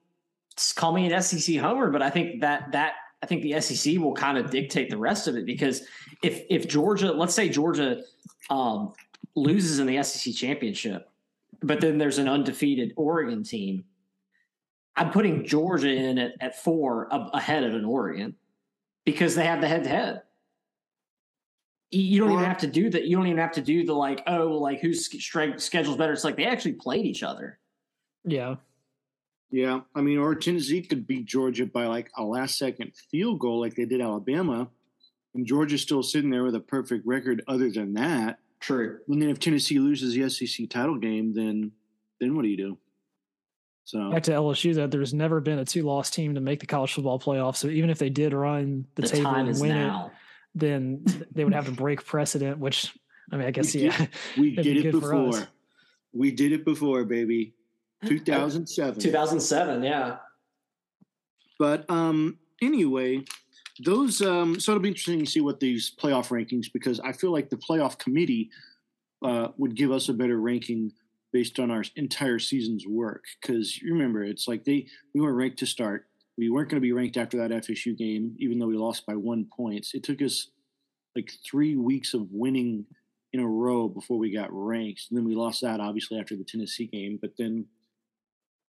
[0.76, 4.16] call me an SEC homer, but I think that that I think the SEC will
[4.16, 5.84] kind of dictate the rest of it because
[6.22, 8.02] if if Georgia, let's say Georgia
[8.50, 8.92] um,
[9.36, 11.11] loses in the SEC championship,
[11.62, 13.86] but then there's an undefeated Oregon team.
[14.96, 18.36] I'm putting Georgia in at, at four ahead of an Oregon
[19.06, 20.22] because they have the head to head.
[21.92, 23.06] You don't even have to do that.
[23.06, 26.14] You don't even have to do the like, oh, like whose schedule's better.
[26.14, 27.60] It's like they actually played each other.
[28.24, 28.56] Yeah.
[29.50, 29.82] Yeah.
[29.94, 33.76] I mean, or Tennessee could beat Georgia by like a last second field goal like
[33.76, 34.70] they did Alabama.
[35.34, 38.40] And Georgia's still sitting there with a perfect record other than that.
[38.62, 39.00] True.
[39.08, 41.72] And then if Tennessee loses the SEC title game, then
[42.20, 42.78] then what do you do?
[43.84, 46.68] So back to LSU, that there's never been a two loss team to make the
[46.68, 47.56] college football playoff.
[47.56, 50.06] So even if they did run the, the table and win now.
[50.06, 52.60] it, then they would have to break precedent.
[52.60, 52.94] Which
[53.32, 55.48] I mean, I guess we yeah, did, we did it before.
[56.14, 57.54] We did it before, baby.
[58.06, 59.00] 2007.
[59.00, 60.18] 2007, yeah.
[61.60, 63.24] But um, anyway,
[63.80, 67.32] those um, so it'll be interesting to see what these playoff rankings because I feel
[67.32, 68.50] like the playoff committee
[69.24, 70.92] uh, would give us a better ranking
[71.32, 73.26] based on our entire season's work.
[73.42, 76.08] Because remember, it's like they we weren't ranked to start.
[76.38, 79.16] We weren't going to be ranked after that FSU game, even though we lost by
[79.16, 79.94] one points.
[79.94, 80.48] It took us
[81.16, 82.86] like three weeks of winning
[83.34, 86.44] in a row before we got ranked, and then we lost that obviously after the
[86.44, 87.20] Tennessee game.
[87.22, 87.66] But then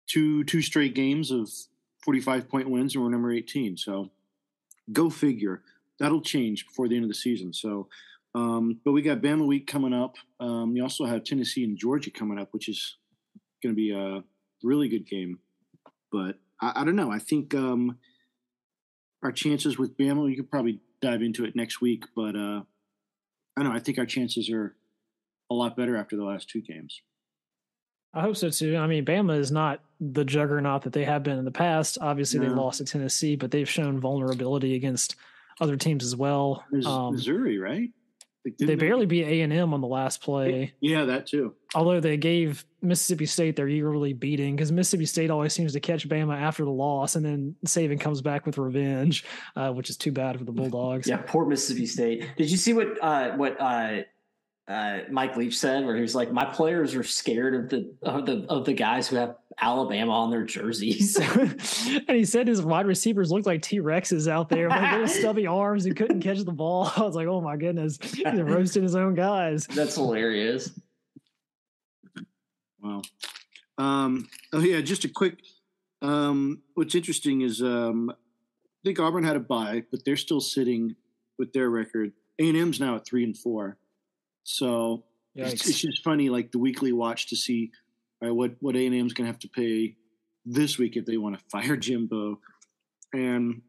[0.08, 1.50] two two straight games of
[2.04, 3.76] forty five point wins, and we're number eighteen.
[3.76, 4.10] So
[4.90, 5.62] Go figure.
[5.99, 7.53] That'll change before the end of the season.
[7.53, 7.88] So,
[8.35, 10.16] um, but we got Bama week coming up.
[10.40, 12.97] Um, we also have Tennessee and Georgia coming up, which is
[13.62, 14.25] going to be a
[14.62, 15.38] really good game.
[16.11, 17.12] But I, I don't know.
[17.12, 17.99] I think um,
[19.23, 22.05] our chances with Bama, you could probably dive into it next week.
[22.16, 22.62] But uh,
[23.57, 23.73] I don't know.
[23.73, 24.75] I think our chances are
[25.51, 27.03] a lot better after the last two games.
[28.14, 28.77] I hope so too.
[28.77, 31.98] I mean, Bama is not the juggernaut that they have been in the past.
[32.01, 32.48] Obviously, no.
[32.48, 35.16] they lost to Tennessee, but they've shown vulnerability against
[35.61, 36.64] other teams as well.
[36.85, 37.90] Um, Missouri, right?
[38.59, 40.75] they barely beat A and M on the last play.
[40.81, 41.55] Yeah, that too.
[41.75, 46.09] Although they gave Mississippi State their yearly beating because Mississippi State always seems to catch
[46.09, 50.12] Bama after the loss, and then Saban comes back with revenge, uh, which is too
[50.12, 51.09] bad for the Bulldogs.
[51.09, 52.27] yeah, poor Mississippi State.
[52.37, 54.03] Did you see what uh, what uh,
[54.68, 58.27] uh, Mike Leach said, where he was like, "My players are scared of the of
[58.27, 62.87] the of the guys who have Alabama on their jerseys." and he said his wide
[62.87, 66.53] receivers looked like T Rexes out there, like little stubby arms and couldn't catch the
[66.53, 66.92] ball.
[66.96, 70.70] I was like, "Oh my goodness, he's roasting his own guys." That's hilarious.
[72.81, 73.03] Wow.
[73.79, 75.40] Um, oh yeah, just a quick.
[76.03, 78.14] Um, what's interesting is um, I
[78.85, 80.94] think Auburn had a bye, but they're still sitting
[81.37, 82.12] with their record.
[82.38, 83.77] A and M's now at three and four.
[84.44, 87.70] So it's, it's, just funny, like the weekly watch to see
[88.20, 89.96] right, what what A and M's going to have to pay
[90.44, 92.40] this week if they want to fire Jimbo,
[93.12, 93.62] and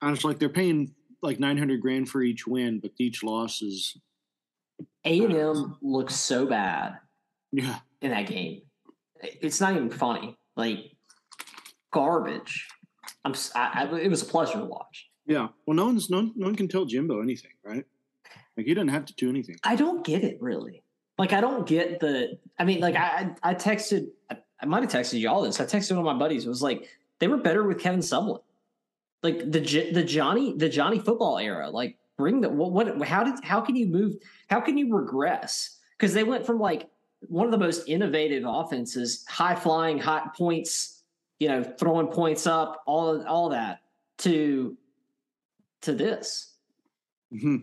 [0.00, 3.62] I was like, they're paying like nine hundred grand for each win, but each loss
[3.62, 3.96] is
[5.04, 6.98] A and M uh, looks so bad.
[7.52, 8.62] Yeah, in that game,
[9.20, 10.36] it's not even funny.
[10.56, 10.92] Like
[11.92, 12.68] garbage.
[13.24, 13.34] I'm.
[13.54, 15.08] I, I, it was a pleasure to watch.
[15.26, 15.48] Yeah.
[15.66, 17.84] Well, no one's no, no one can tell Jimbo anything, right?
[18.56, 19.56] Like he doesn't have to do anything.
[19.64, 20.82] I don't get it really.
[21.18, 22.38] Like I don't get the.
[22.58, 24.08] I mean, like I I texted.
[24.30, 25.60] I, I might have texted you all this.
[25.60, 26.46] I texted one of my buddies.
[26.46, 26.88] It was like
[27.18, 28.40] they were better with Kevin Sumlin.
[29.22, 31.70] Like the the Johnny the Johnny football era.
[31.70, 34.16] Like bring the what what how did how can you move
[34.48, 36.88] how can you regress because they went from like
[37.28, 41.02] one of the most innovative offenses high flying hot points
[41.38, 43.80] you know throwing points up all all that
[44.18, 44.76] to
[45.80, 46.54] to this
[47.32, 47.56] mm-hmm.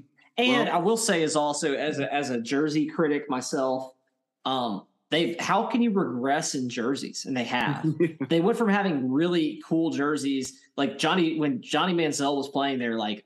[0.50, 3.94] And well, I will say, is also as a, as a jersey critic myself,
[4.46, 7.26] um, they how can you regress in jerseys?
[7.26, 7.86] And they have.
[8.30, 12.96] they went from having really cool jerseys like Johnny when Johnny Manziel was playing there,
[12.96, 13.26] like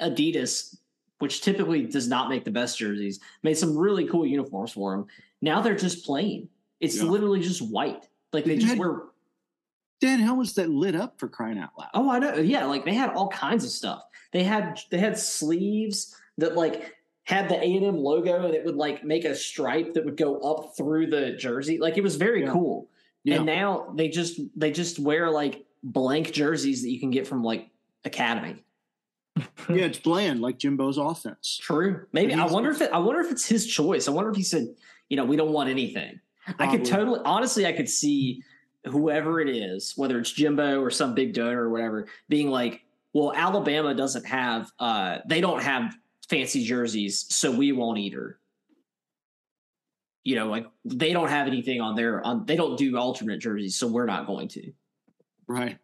[0.00, 0.78] Adidas,
[1.18, 5.06] which typically does not make the best jerseys, made some really cool uniforms for them.
[5.42, 6.48] Now they're just plain.
[6.80, 7.04] It's yeah.
[7.04, 8.08] literally just white.
[8.32, 9.02] Like they, they just had, wear.
[10.04, 11.88] Dan, how was that lit up for crying out loud?
[11.94, 12.34] Oh, I know.
[12.34, 14.02] Yeah, like they had all kinds of stuff.
[14.32, 18.76] They had they had sleeves that like had the A and M logo that would
[18.76, 21.78] like make a stripe that would go up through the jersey.
[21.78, 22.52] Like it was very yeah.
[22.52, 22.90] cool.
[23.22, 23.36] Yeah.
[23.36, 27.42] And now they just they just wear like blank jerseys that you can get from
[27.42, 27.70] like
[28.04, 28.62] Academy.
[29.70, 31.58] yeah, it's bland like Jimbo's offense.
[31.62, 32.04] True.
[32.12, 34.06] Maybe I wonder if it, I wonder if it's his choice.
[34.06, 34.68] I wonder if he said,
[35.08, 36.20] you know, we don't want anything.
[36.44, 36.66] Probably.
[36.66, 38.42] I could totally honestly I could see
[38.86, 43.32] whoever it is, whether it's Jimbo or some big donor or whatever, being like, well,
[43.34, 45.96] Alabama doesn't have uh, they don't have
[46.28, 48.38] fancy jerseys, so we won't either.
[50.24, 53.76] You know, like they don't have anything on their on they don't do alternate jerseys,
[53.76, 54.72] so we're not going to.
[55.46, 55.78] Right.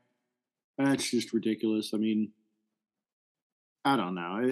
[0.79, 1.93] That's just ridiculous.
[1.93, 2.31] I mean,
[3.85, 4.51] I don't know.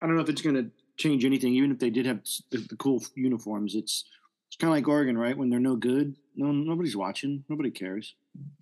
[0.00, 1.54] I, don't know if it's going to change anything.
[1.54, 4.04] Even if they did have the, the cool uniforms, it's
[4.52, 5.34] it's kind of like Oregon, right?
[5.34, 8.14] When they're no good, no nobody's watching, nobody cares.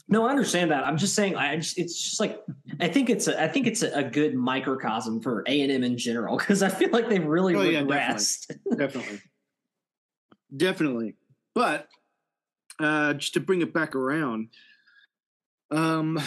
[0.06, 0.86] No, I understand that.
[0.86, 2.40] I'm just saying, I just, it's just like
[2.78, 5.82] I think it's a I think it's a, a good microcosm for A and M
[5.82, 8.50] in general because I feel like they've really oh, regressed.
[8.50, 9.20] Yeah, definitely.
[10.56, 11.14] definitely, definitely.
[11.56, 11.88] But
[12.78, 14.50] uh, just to bring it back around,
[15.72, 16.20] um,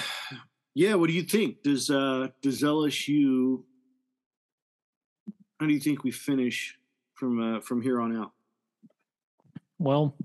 [0.76, 1.63] yeah, what do you think?
[1.63, 3.63] Does uh, does LSU?
[5.58, 6.78] How do you think we finish
[7.13, 8.33] from uh, from here on out?
[9.84, 10.15] Well,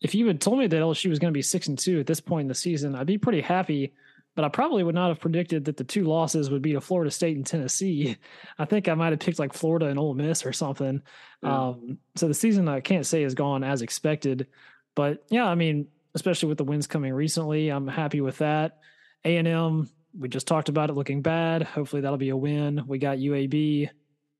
[0.00, 2.06] if you had told me that LSU was going to be six and two at
[2.06, 3.94] this point in the season, I'd be pretty happy.
[4.34, 7.10] But I probably would not have predicted that the two losses would be to Florida
[7.10, 8.18] State and Tennessee.
[8.58, 11.00] I think I might have picked like Florida and Ole Miss or something.
[11.42, 11.68] Yeah.
[11.68, 14.46] Um, so the season I can't say has gone as expected.
[14.94, 18.78] But yeah, I mean, especially with the wins coming recently, I'm happy with that.
[19.24, 21.62] A and M, we just talked about it looking bad.
[21.62, 22.82] Hopefully that'll be a win.
[22.86, 23.88] We got UAB.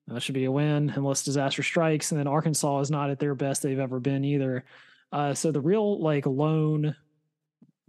[0.09, 2.13] That should be a win unless disaster strikes.
[2.13, 4.65] And then Arkansas is not at their best they've ever been either.
[5.13, 6.95] Uh, so the real like lone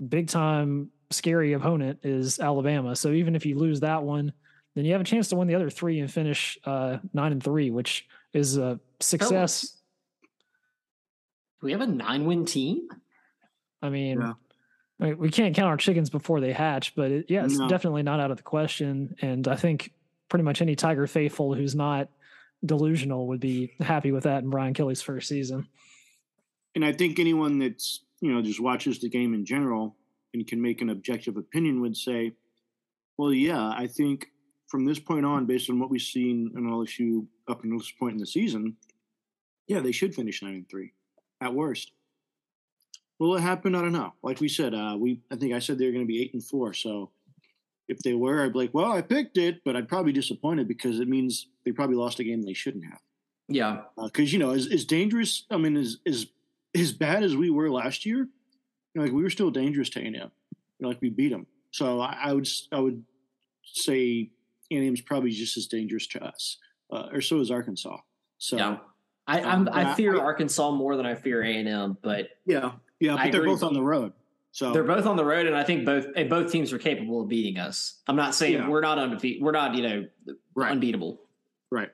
[0.07, 2.95] big time scary opponent is Alabama.
[2.95, 4.33] So even if you lose that one,
[4.75, 7.43] then you have a chance to win the other three and finish uh, nine and
[7.43, 9.61] three, which is a success.
[11.61, 12.87] Do we have a nine win team?
[13.81, 14.21] I mean,
[14.99, 15.13] yeah.
[15.13, 17.67] we can't count our chickens before they hatch, but it, yeah, it's no.
[17.67, 19.15] definitely not out of the question.
[19.21, 19.93] And I think
[20.29, 22.09] pretty much any Tiger faithful who's not
[22.65, 25.67] delusional would be happy with that in Brian Kelly's first season.
[26.75, 29.95] And I think anyone that's you know just watches the game in general
[30.33, 32.33] and can make an objective opinion would say,
[33.17, 34.27] well, yeah, I think
[34.67, 38.13] from this point on, based on what we've seen in LSU up until this point
[38.13, 38.75] in the season,
[39.67, 40.93] yeah, they should finish nine and three
[41.41, 41.91] at worst.
[43.19, 43.73] Will it happen?
[43.73, 44.13] I don't know.
[44.21, 46.33] Like we said, uh, we I think I said they were going to be eight
[46.33, 46.73] and four.
[46.73, 47.11] So
[47.87, 50.67] if they were, I'd be like, well, I picked it, but I'd probably be disappointed
[50.67, 52.99] because it means they probably lost a game they shouldn't have.
[53.47, 55.45] Yeah, because uh, you know, as, as dangerous.
[55.49, 56.27] I mean, as as
[56.75, 58.27] as bad as we were last year, you
[58.95, 60.13] know, like we were still dangerous to A&M.
[60.13, 60.21] You
[60.79, 61.47] know, like we beat them.
[61.71, 63.03] So I, I would I would
[63.63, 64.31] say
[64.71, 66.57] A&M's probably just as dangerous to us,
[66.91, 67.97] uh, or so is Arkansas.
[68.37, 68.77] So yeah.
[69.27, 72.71] I um, i fear I, Arkansas more than I fear A and M, but yeah,
[72.99, 73.53] yeah, but I they're agree.
[73.53, 74.13] both on the road.
[74.57, 77.27] So they're both on the road, and I think both both teams are capable of
[77.27, 78.01] beating us.
[78.07, 78.67] I'm not saying yeah.
[78.67, 79.43] we're not undefeated.
[79.43, 80.07] We're not, you know,
[80.55, 80.71] right.
[80.71, 81.21] unbeatable.
[81.69, 81.91] Right.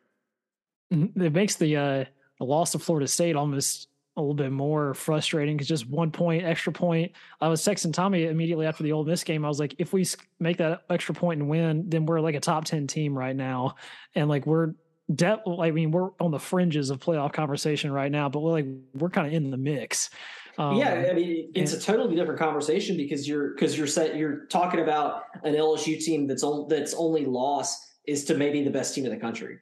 [0.94, 1.22] Mm-hmm.
[1.22, 2.06] It makes the uh,
[2.40, 6.46] the loss to Florida State almost a little bit more frustrating because just one point,
[6.46, 7.12] extra point.
[7.42, 9.44] I was texting Tommy immediately after the Ole Miss game.
[9.44, 10.08] I was like, if we
[10.40, 13.76] make that extra point and win, then we're like a top ten team right now,
[14.16, 14.74] and like we're
[15.14, 15.50] depth.
[15.50, 19.10] I mean, we're on the fringes of playoff conversation right now, but we're like we're
[19.10, 20.12] kind of in the mix.
[20.58, 24.16] Um, yeah, I mean, it's and, a totally different conversation because you're because you're set.
[24.16, 28.70] You're talking about an LSU team that's on, that's only loss is to maybe the
[28.70, 29.60] best team in the country.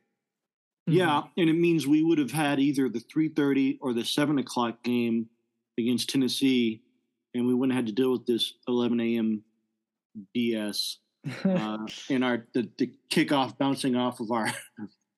[0.88, 1.42] Yeah, mm-hmm.
[1.42, 4.84] and it means we would have had either the three thirty or the seven o'clock
[4.84, 5.28] game
[5.80, 6.82] against Tennessee,
[7.34, 9.44] and we wouldn't have had to deal with this eleven a.m.
[10.36, 10.98] BS
[11.46, 11.78] uh,
[12.10, 14.52] and our the, the kickoff bouncing off of our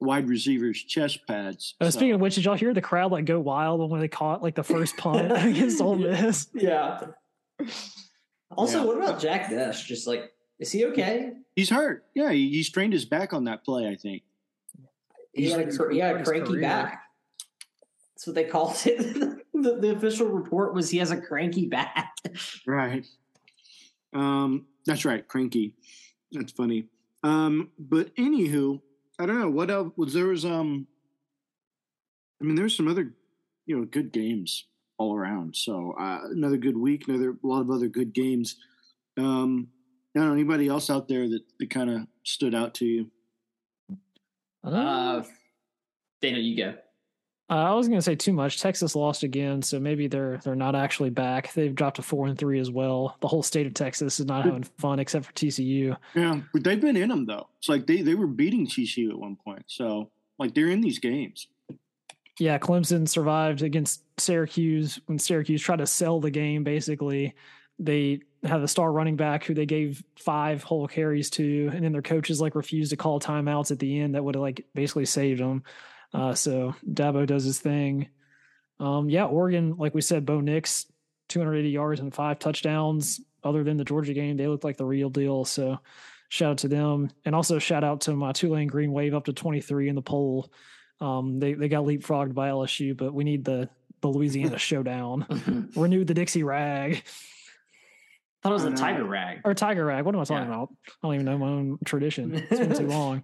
[0.04, 1.76] wide receivers' chest pads.
[1.80, 1.92] Uh, so.
[1.92, 4.56] Speaking of which, did y'all hear the crowd like go wild when they caught like
[4.56, 6.48] the first punt against Ole Miss?
[6.54, 7.02] Yeah.
[8.52, 8.86] Also, yeah.
[8.86, 9.76] what about Jack Bech?
[9.76, 11.32] Just like, is he okay?
[11.56, 12.06] He's hurt.
[12.14, 13.88] Yeah, he, he strained his back on that play.
[13.88, 14.24] I think.
[15.34, 17.04] He had, a, he had a cranky back.
[18.14, 19.42] That's what they called it.
[19.54, 22.16] the, the official report was he has a cranky back.
[22.68, 23.06] Right.
[24.14, 25.74] Um, that's right, cranky.
[26.32, 26.86] That's funny.
[27.24, 28.82] Um, but anywho,
[29.24, 30.88] I don't know what else was there was um
[32.42, 33.14] I mean there's some other
[33.66, 34.66] you know good games
[34.98, 35.56] all around.
[35.56, 38.58] So uh, another good week, another a lot of other good games.
[39.18, 39.70] Um
[40.16, 43.12] I don't know anybody else out there that, that kind of stood out to you.
[44.64, 45.24] Uh
[46.22, 46.74] Daniel, you go.
[47.54, 48.60] Uh, I was going to say too much.
[48.60, 51.54] Texas lost again, so maybe they're they're not actually back.
[51.54, 53.16] They've dropped to four and three as well.
[53.20, 55.96] The whole state of Texas is not having fun except for TCU.
[56.16, 57.48] Yeah, but they've been in them though.
[57.60, 60.98] It's like they they were beating TCU at one point, so like they're in these
[60.98, 61.48] games.
[62.40, 66.64] Yeah, Clemson survived against Syracuse when Syracuse tried to sell the game.
[66.64, 67.36] Basically,
[67.78, 71.92] they had the star running back who they gave five whole carries to, and then
[71.92, 75.06] their coaches like refused to call timeouts at the end that would have like basically
[75.06, 75.64] saved them.
[76.14, 78.10] Uh, so Dabo does his thing.
[78.80, 80.86] Um, yeah, Oregon, like we said, Bo Nix,
[81.30, 83.22] 280 yards and five touchdowns.
[83.44, 85.44] Other than the Georgia game, they look like the real deal.
[85.44, 85.80] So
[86.30, 89.34] shout out to them, and also shout out to my Tulane Green Wave up to
[89.34, 90.52] 23 in the poll.
[91.02, 93.70] Um, they they got leapfrogged by LSU, but we need the
[94.02, 95.72] the Louisiana showdown.
[95.76, 97.04] Renewed the Dixie Rag.
[98.44, 100.04] I thought it was a tiger rag or tiger rag.
[100.04, 100.56] What am I talking yeah.
[100.56, 100.70] about?
[100.88, 102.36] I don't even know my own tradition.
[102.36, 103.24] It's been too long.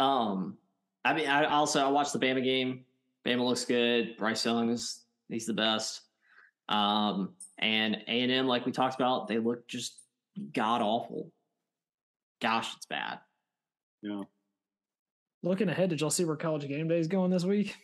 [0.00, 0.56] Um,
[1.04, 2.84] I mean, I also I watched the Bama game.
[3.26, 4.16] Bama looks good.
[4.16, 6.00] Bryce Young is he's the best.
[6.68, 9.98] Um, and A and M, like we talked about, they look just
[10.52, 11.30] god awful.
[12.40, 13.18] Gosh, it's bad.
[14.02, 14.22] Yeah.
[15.42, 17.76] Looking ahead, did y'all see where college game day is going this week?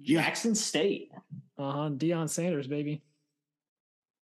[0.00, 1.10] Jackson State.
[1.58, 1.90] Uh huh.
[1.90, 3.02] Deion Sanders, baby.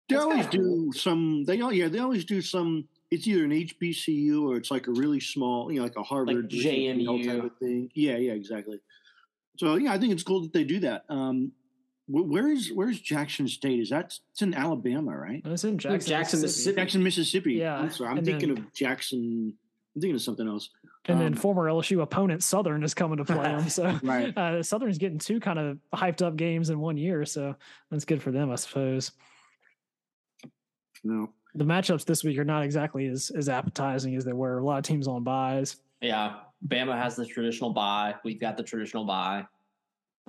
[0.09, 0.93] They That's always do cool.
[0.93, 1.43] some.
[1.45, 1.87] They all yeah.
[1.87, 5.77] They always do some it's either an HBCU or it's like a really small, you
[5.77, 7.91] know, like a Harvard like JMU type of thing.
[7.93, 8.79] Yeah, yeah, exactly.
[9.57, 11.03] So yeah, I think it's cool that they do that.
[11.09, 11.51] Um,
[12.07, 13.79] where is where's Jackson State?
[13.79, 15.41] Is that it's in Alabama, right?
[15.45, 16.75] It's in Jackson, Jackson Mississippi.
[16.75, 17.53] Jackson, Mississippi.
[17.53, 17.77] Yeah.
[17.77, 19.53] I'm sorry, I'm thinking then, of Jackson.
[19.95, 20.71] I'm thinking of something else.
[21.05, 23.69] And um, then former LSU opponent Southern is coming to play them.
[23.69, 24.35] So right.
[24.35, 27.25] uh, Southern's getting two kind of hyped up games in one year.
[27.25, 27.55] So
[27.91, 29.11] that's good for them, I suppose.
[31.03, 34.57] No the matchups this week are not exactly as as appetizing as they were.
[34.57, 35.77] A lot of teams on byes.
[36.01, 36.35] Yeah,
[36.67, 38.15] Bama has the traditional bye.
[38.23, 39.45] We've got the traditional bye.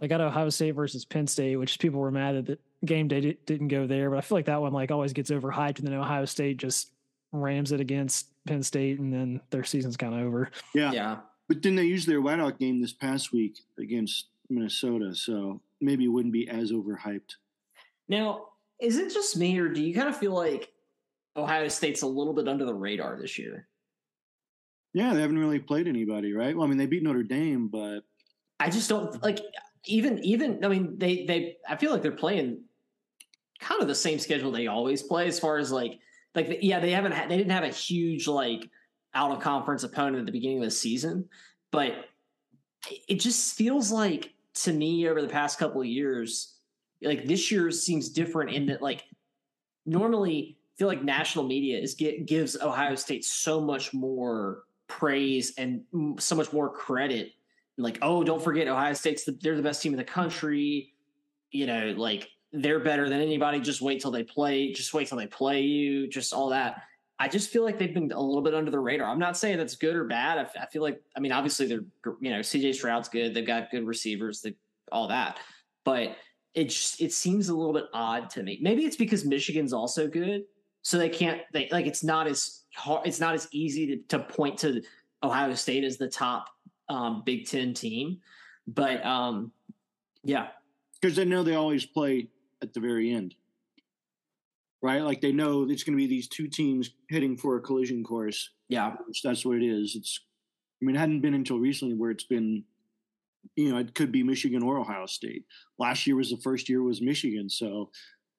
[0.01, 3.37] I got Ohio State versus Penn State, which people were mad that the game day
[3.47, 5.95] didn't go there, but I feel like that one like always gets overhyped, and then
[5.95, 6.91] Ohio State just
[7.33, 10.51] rams it against Penn State, and then their season's kind of over.
[10.75, 11.16] Yeah, yeah.
[11.49, 16.09] But then they used their whiteout game this past week against Minnesota, so maybe it
[16.09, 17.37] wouldn't be as overhyped.
[18.09, 18.47] Now,
[18.81, 20.72] is it just me, or do you kind of feel like
[21.37, 23.68] Ohio State's a little bit under the radar this year.
[24.93, 26.57] Yeah, they haven't really played anybody, right?
[26.57, 28.01] Well, I mean, they beat Notre Dame, but
[28.61, 29.41] I just don't like
[29.87, 30.64] even even.
[30.64, 31.57] I mean, they they.
[31.68, 32.62] I feel like they're playing
[33.61, 35.99] kind of the same schedule they always play, as far as like
[36.35, 38.70] like yeah, they haven't had, they didn't have a huge like
[39.14, 41.28] out of conference opponent at the beginning of the season,
[41.70, 42.07] but
[43.09, 46.55] it just feels like to me over the past couple of years,
[47.03, 49.05] like this year seems different in that like
[49.87, 55.83] normally feel like national media is get, gives Ohio State so much more praise and
[56.18, 57.33] so much more credit.
[57.77, 60.93] Like, oh, don't forget Ohio State's the, they're the best team in the country.
[61.51, 63.61] You know, like they're better than anybody.
[63.61, 64.72] Just wait till they play.
[64.72, 66.09] Just wait till they play you.
[66.09, 66.83] Just all that.
[67.18, 69.09] I just feel like they've been a little bit under the radar.
[69.09, 70.51] I'm not saying that's good or bad.
[70.59, 71.85] I, feel like, I mean, obviously they're,
[72.20, 73.35] you know, CJ Stroud's good.
[73.35, 74.55] They've got good receivers, they,
[74.91, 75.39] all that.
[75.85, 76.16] But
[76.55, 78.59] it just, it seems a little bit odd to me.
[78.61, 80.45] Maybe it's because Michigan's also good.
[80.85, 84.24] So they can't, they like, it's not as hard, it's not as easy to, to
[84.24, 84.80] point to
[85.22, 86.47] Ohio State as the top
[86.89, 88.20] um, Big Ten team.
[88.68, 89.51] But um,
[90.22, 90.49] yeah.
[91.01, 92.28] Because they know they always play
[92.62, 93.35] at the very end
[94.85, 95.03] right?
[95.03, 98.51] Like they know it's going to be these two teams heading for a collision course.
[98.68, 99.97] Yeah, that's what it is.
[99.97, 100.20] It's,
[100.80, 102.64] I mean, it hadn't been until recently where it's been,
[103.57, 105.47] you know, it could be Michigan or Ohio State.
[105.78, 107.91] Last year was the first year was Michigan, so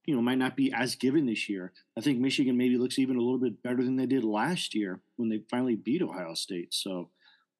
[0.05, 1.71] you know, might not be as given this year.
[1.97, 5.01] I think Michigan maybe looks even a little bit better than they did last year
[5.15, 6.73] when they finally beat Ohio State.
[6.73, 7.09] So,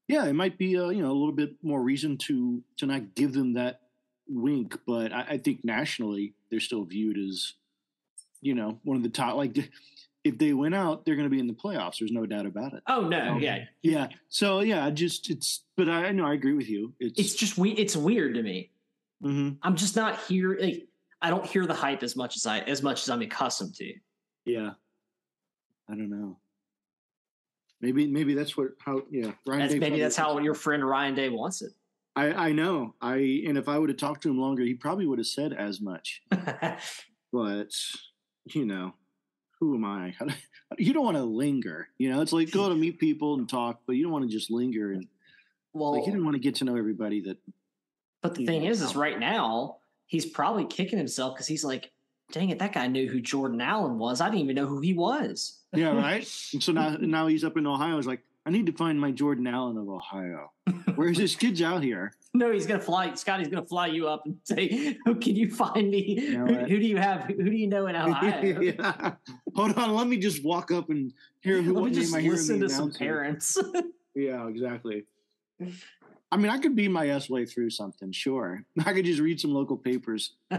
[0.07, 3.15] yeah, it might be a, you know a little bit more reason to to not
[3.15, 3.81] give them that
[4.27, 7.53] wink, but I, I think nationally they're still viewed as
[8.45, 9.35] you know, one of the top.
[9.35, 9.57] Like,
[10.23, 11.99] if they went out, they're going to be in the playoffs.
[11.99, 12.83] There's no doubt about it.
[12.87, 14.07] Oh no, um, yeah, yeah.
[14.29, 15.63] So yeah, just it's.
[15.75, 16.93] But I know I agree with you.
[16.99, 17.71] It's it's just we.
[17.71, 18.71] It's weird to me.
[19.23, 19.55] Mm-hmm.
[19.63, 20.57] I'm just not here.
[20.59, 20.87] Like,
[21.25, 23.91] I don't hear the hype as much as I as much as I'm accustomed to.
[24.45, 24.69] Yeah,
[25.89, 26.37] I don't know.
[27.81, 31.29] Maybe maybe that's what how yeah Ryan that's, maybe that's how your friend Ryan Day
[31.29, 31.71] wants it.
[32.15, 35.07] I I know I and if I would have talked to him longer, he probably
[35.07, 36.21] would have said as much.
[36.29, 37.71] but
[38.53, 38.93] you know,
[39.59, 40.13] who am I?
[40.77, 41.87] you don't want to linger.
[41.97, 44.31] You know, it's like go to meet people and talk, but you don't want to
[44.31, 45.07] just linger and
[45.73, 47.37] well, like you didn't want to get to know everybody that.
[48.21, 49.77] But the thing is, is right now
[50.07, 51.91] he's probably kicking himself because he's like,
[52.31, 54.21] "Dang it, that guy knew who Jordan Allen was.
[54.21, 56.27] I didn't even know who he was." Yeah, right.
[56.53, 57.97] and so now, now he's up in Ohio.
[57.97, 60.51] He's like, I need to find my Jordan Allen of Ohio.
[60.95, 62.13] Where's his kids out here?
[62.35, 63.13] No, he's gonna fly.
[63.13, 66.19] Scotty's gonna fly you up and say, "Who can you find me?
[66.19, 67.21] You know who, who, do you have?
[67.21, 69.13] Who do you know in Ohio?" yeah.
[69.55, 71.73] Hold on, let me just walk up and hear who.
[71.73, 73.57] Let me just listen to some parents.
[74.15, 75.05] yeah, exactly.
[76.31, 78.11] I mean, I could be my S way through something.
[78.11, 80.35] Sure, I could just read some local papers.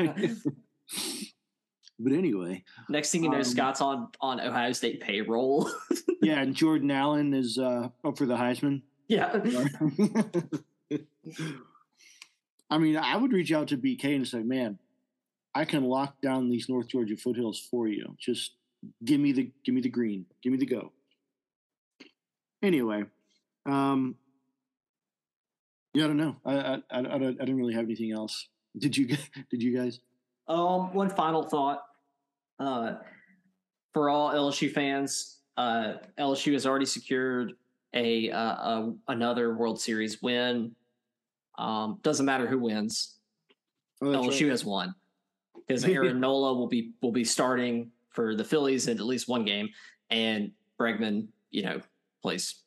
[1.99, 5.71] But anyway, next thing you know, um, Scott's on on Ohio State payroll.
[6.23, 8.83] yeah, and Jordan Allen is uh, up for the Heisman.
[9.09, 9.41] Yeah.
[12.69, 14.79] I mean, I would reach out to BK and say, "Man,
[15.55, 18.15] I can lock down these North Georgia foothills for you.
[18.19, 18.57] Just
[19.03, 20.93] give me the give me the green, give me the go."
[22.63, 23.05] Anyway,
[23.65, 24.17] um,
[25.97, 26.37] yeah, I don't know.
[26.45, 28.49] I I, I, I didn't really have anything else.
[28.77, 29.07] Did you
[29.51, 30.01] Did you guys?
[30.47, 31.83] Um, one final thought.
[32.59, 32.97] Uh,
[33.95, 37.55] for all LSU fans, uh, LSU has already secured
[37.95, 40.73] a, uh, a another World Series win.
[41.57, 43.15] Um, doesn't matter who wins.
[44.03, 44.51] Oh, LSU right.
[44.51, 44.95] has won
[45.67, 49.47] because Aaron Nola will be will be starting for the Phillies in at least one
[49.47, 49.71] game,
[50.11, 51.81] and Bregman, you know,
[52.21, 52.65] plays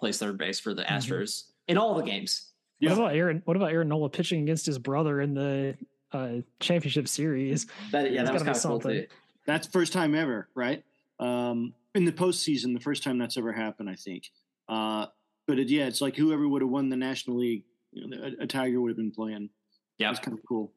[0.00, 0.94] plays third base for the mm-hmm.
[0.94, 1.72] Astros mm-hmm.
[1.72, 2.51] in all the games.
[2.90, 3.42] What about Aaron?
[3.44, 5.76] What about Aaron Nola pitching against his brother in the
[6.12, 7.66] uh, championship series.
[7.90, 9.06] That, yeah, that was kind of cool too.
[9.46, 10.84] That's first time ever, right?
[11.18, 14.30] Um, in the postseason, the first time that's ever happened, I think.
[14.68, 15.06] Uh,
[15.46, 18.44] but it, yeah, it's like whoever would have won the National League, you know, a,
[18.44, 19.50] a Tiger would have been playing.
[19.98, 20.72] Yeah, it's kind of cool.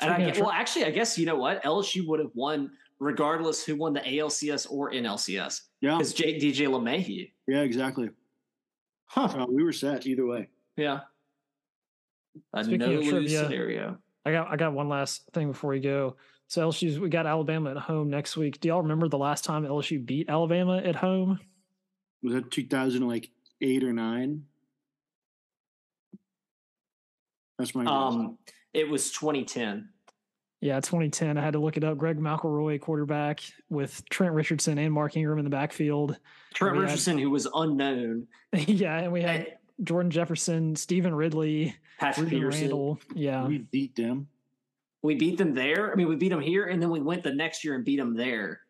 [0.00, 3.76] And I, well, actually, I guess you know what LSU would have won regardless who
[3.76, 5.60] won the ALCS or NLCS.
[5.80, 7.30] Yeah, because Jake DJ LeMahieu.
[7.46, 8.10] Yeah, exactly.
[9.06, 9.42] Huh?
[9.42, 10.48] Uh, we were set either way.
[10.76, 11.00] Yeah.
[12.52, 13.98] A Speaking no lose scenario.
[14.24, 16.16] I got I got one last thing before we go.
[16.48, 18.60] So LSU's we got Alabama at home next week.
[18.60, 21.38] Do y'all remember the last time LSU beat Alabama at home?
[22.22, 24.44] Was that 2000 like eight or nine?
[27.58, 28.38] That's my um.
[28.72, 29.88] It was 2010.
[30.60, 31.36] Yeah, 2010.
[31.36, 31.98] I had to look it up.
[31.98, 36.18] Greg McElroy, quarterback, with Trent Richardson and Mark Ingram in the backfield.
[36.54, 38.26] Trent Richardson, had, who was unknown.
[38.52, 42.60] yeah, and we had Jordan Jefferson, Stephen Ridley, Patrick Rudy Peterson.
[42.62, 42.98] Randle.
[43.14, 44.28] Yeah, we beat them.
[45.02, 45.92] We beat them there.
[45.92, 47.96] I mean, we beat them here, and then we went the next year and beat
[47.98, 48.60] them there.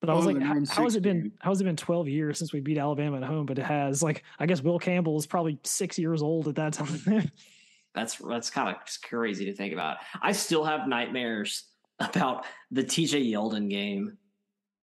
[0.00, 1.32] But I was oh, like, how, how has it been?
[1.40, 3.46] How has it been twelve years since we beat Alabama at home?
[3.46, 4.02] But it has.
[4.02, 7.30] Like, I guess Will Campbell is probably six years old at that time.
[7.94, 9.98] that's that's kind of crazy to think about.
[10.20, 11.64] I still have nightmares
[12.00, 14.18] about the TJ Yeldon game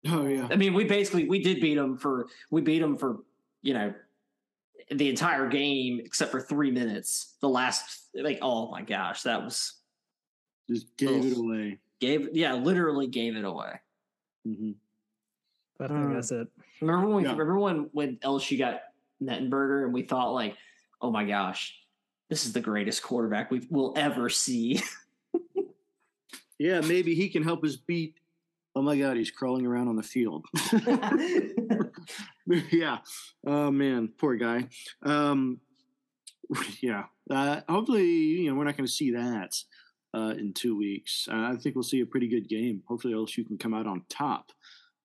[0.07, 0.47] Oh yeah.
[0.51, 3.19] I mean, we basically we did beat them for we beat them for
[3.63, 3.93] you know
[4.91, 7.37] the entire game except for three minutes.
[7.41, 9.75] The last like oh my gosh, that was
[10.69, 11.79] just gave it away.
[12.01, 13.81] Gave yeah, literally gave it away.
[14.47, 14.73] Mm-hmm.
[15.81, 16.49] I think uh, that's it.
[16.81, 17.31] Remember when yeah.
[17.33, 18.81] remember when when LSU got
[19.23, 20.57] Mettenberger and we thought like,
[21.01, 21.75] oh my gosh,
[22.29, 24.81] this is the greatest quarterback we will ever see.
[26.59, 28.17] yeah, maybe he can help us beat.
[28.79, 30.47] Oh my God, he's crawling around on the field.
[32.71, 32.99] yeah.
[33.45, 34.69] Oh man, poor guy.
[35.03, 35.59] Um,
[36.81, 37.07] yeah.
[37.29, 39.57] Uh, hopefully, you know, we're not going to see that
[40.15, 41.27] uh, in two weeks.
[41.29, 42.85] Uh, I think we'll see a pretty good game.
[42.87, 44.53] Hopefully, LSU can come out on top.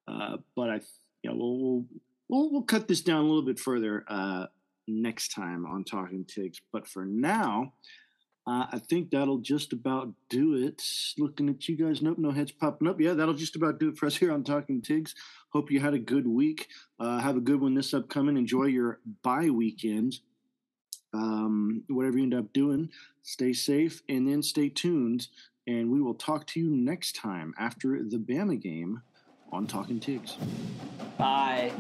[0.08, 0.82] Uh, but I,
[1.24, 1.86] you know, we'll, we'll
[2.30, 4.46] we'll we'll cut this down a little bit further uh,
[4.88, 6.62] next time on Talking Tigs.
[6.72, 7.74] But for now,
[8.46, 10.84] uh, I think that'll just about do it.
[11.18, 13.00] Looking at you guys, nope, no heads popping up.
[13.00, 15.16] Yeah, that'll just about do it for us here on Talking Tigs.
[15.50, 16.68] Hope you had a good week.
[17.00, 18.36] Uh, have a good one this upcoming.
[18.36, 20.20] Enjoy your bye weekend.
[21.14, 22.90] Um, whatever you end up doing,
[23.22, 25.28] stay safe and then stay tuned.
[25.66, 29.04] And we will talk to you next time after the Bama game
[29.52, 30.36] on Talking Tigs.
[31.18, 31.72] Bye.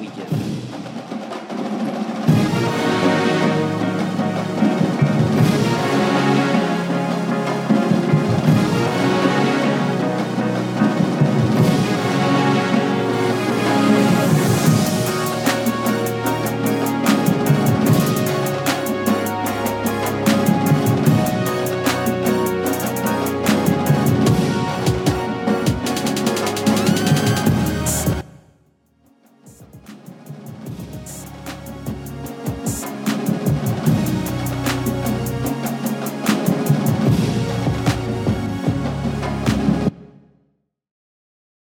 [0.00, 0.71] Weekend.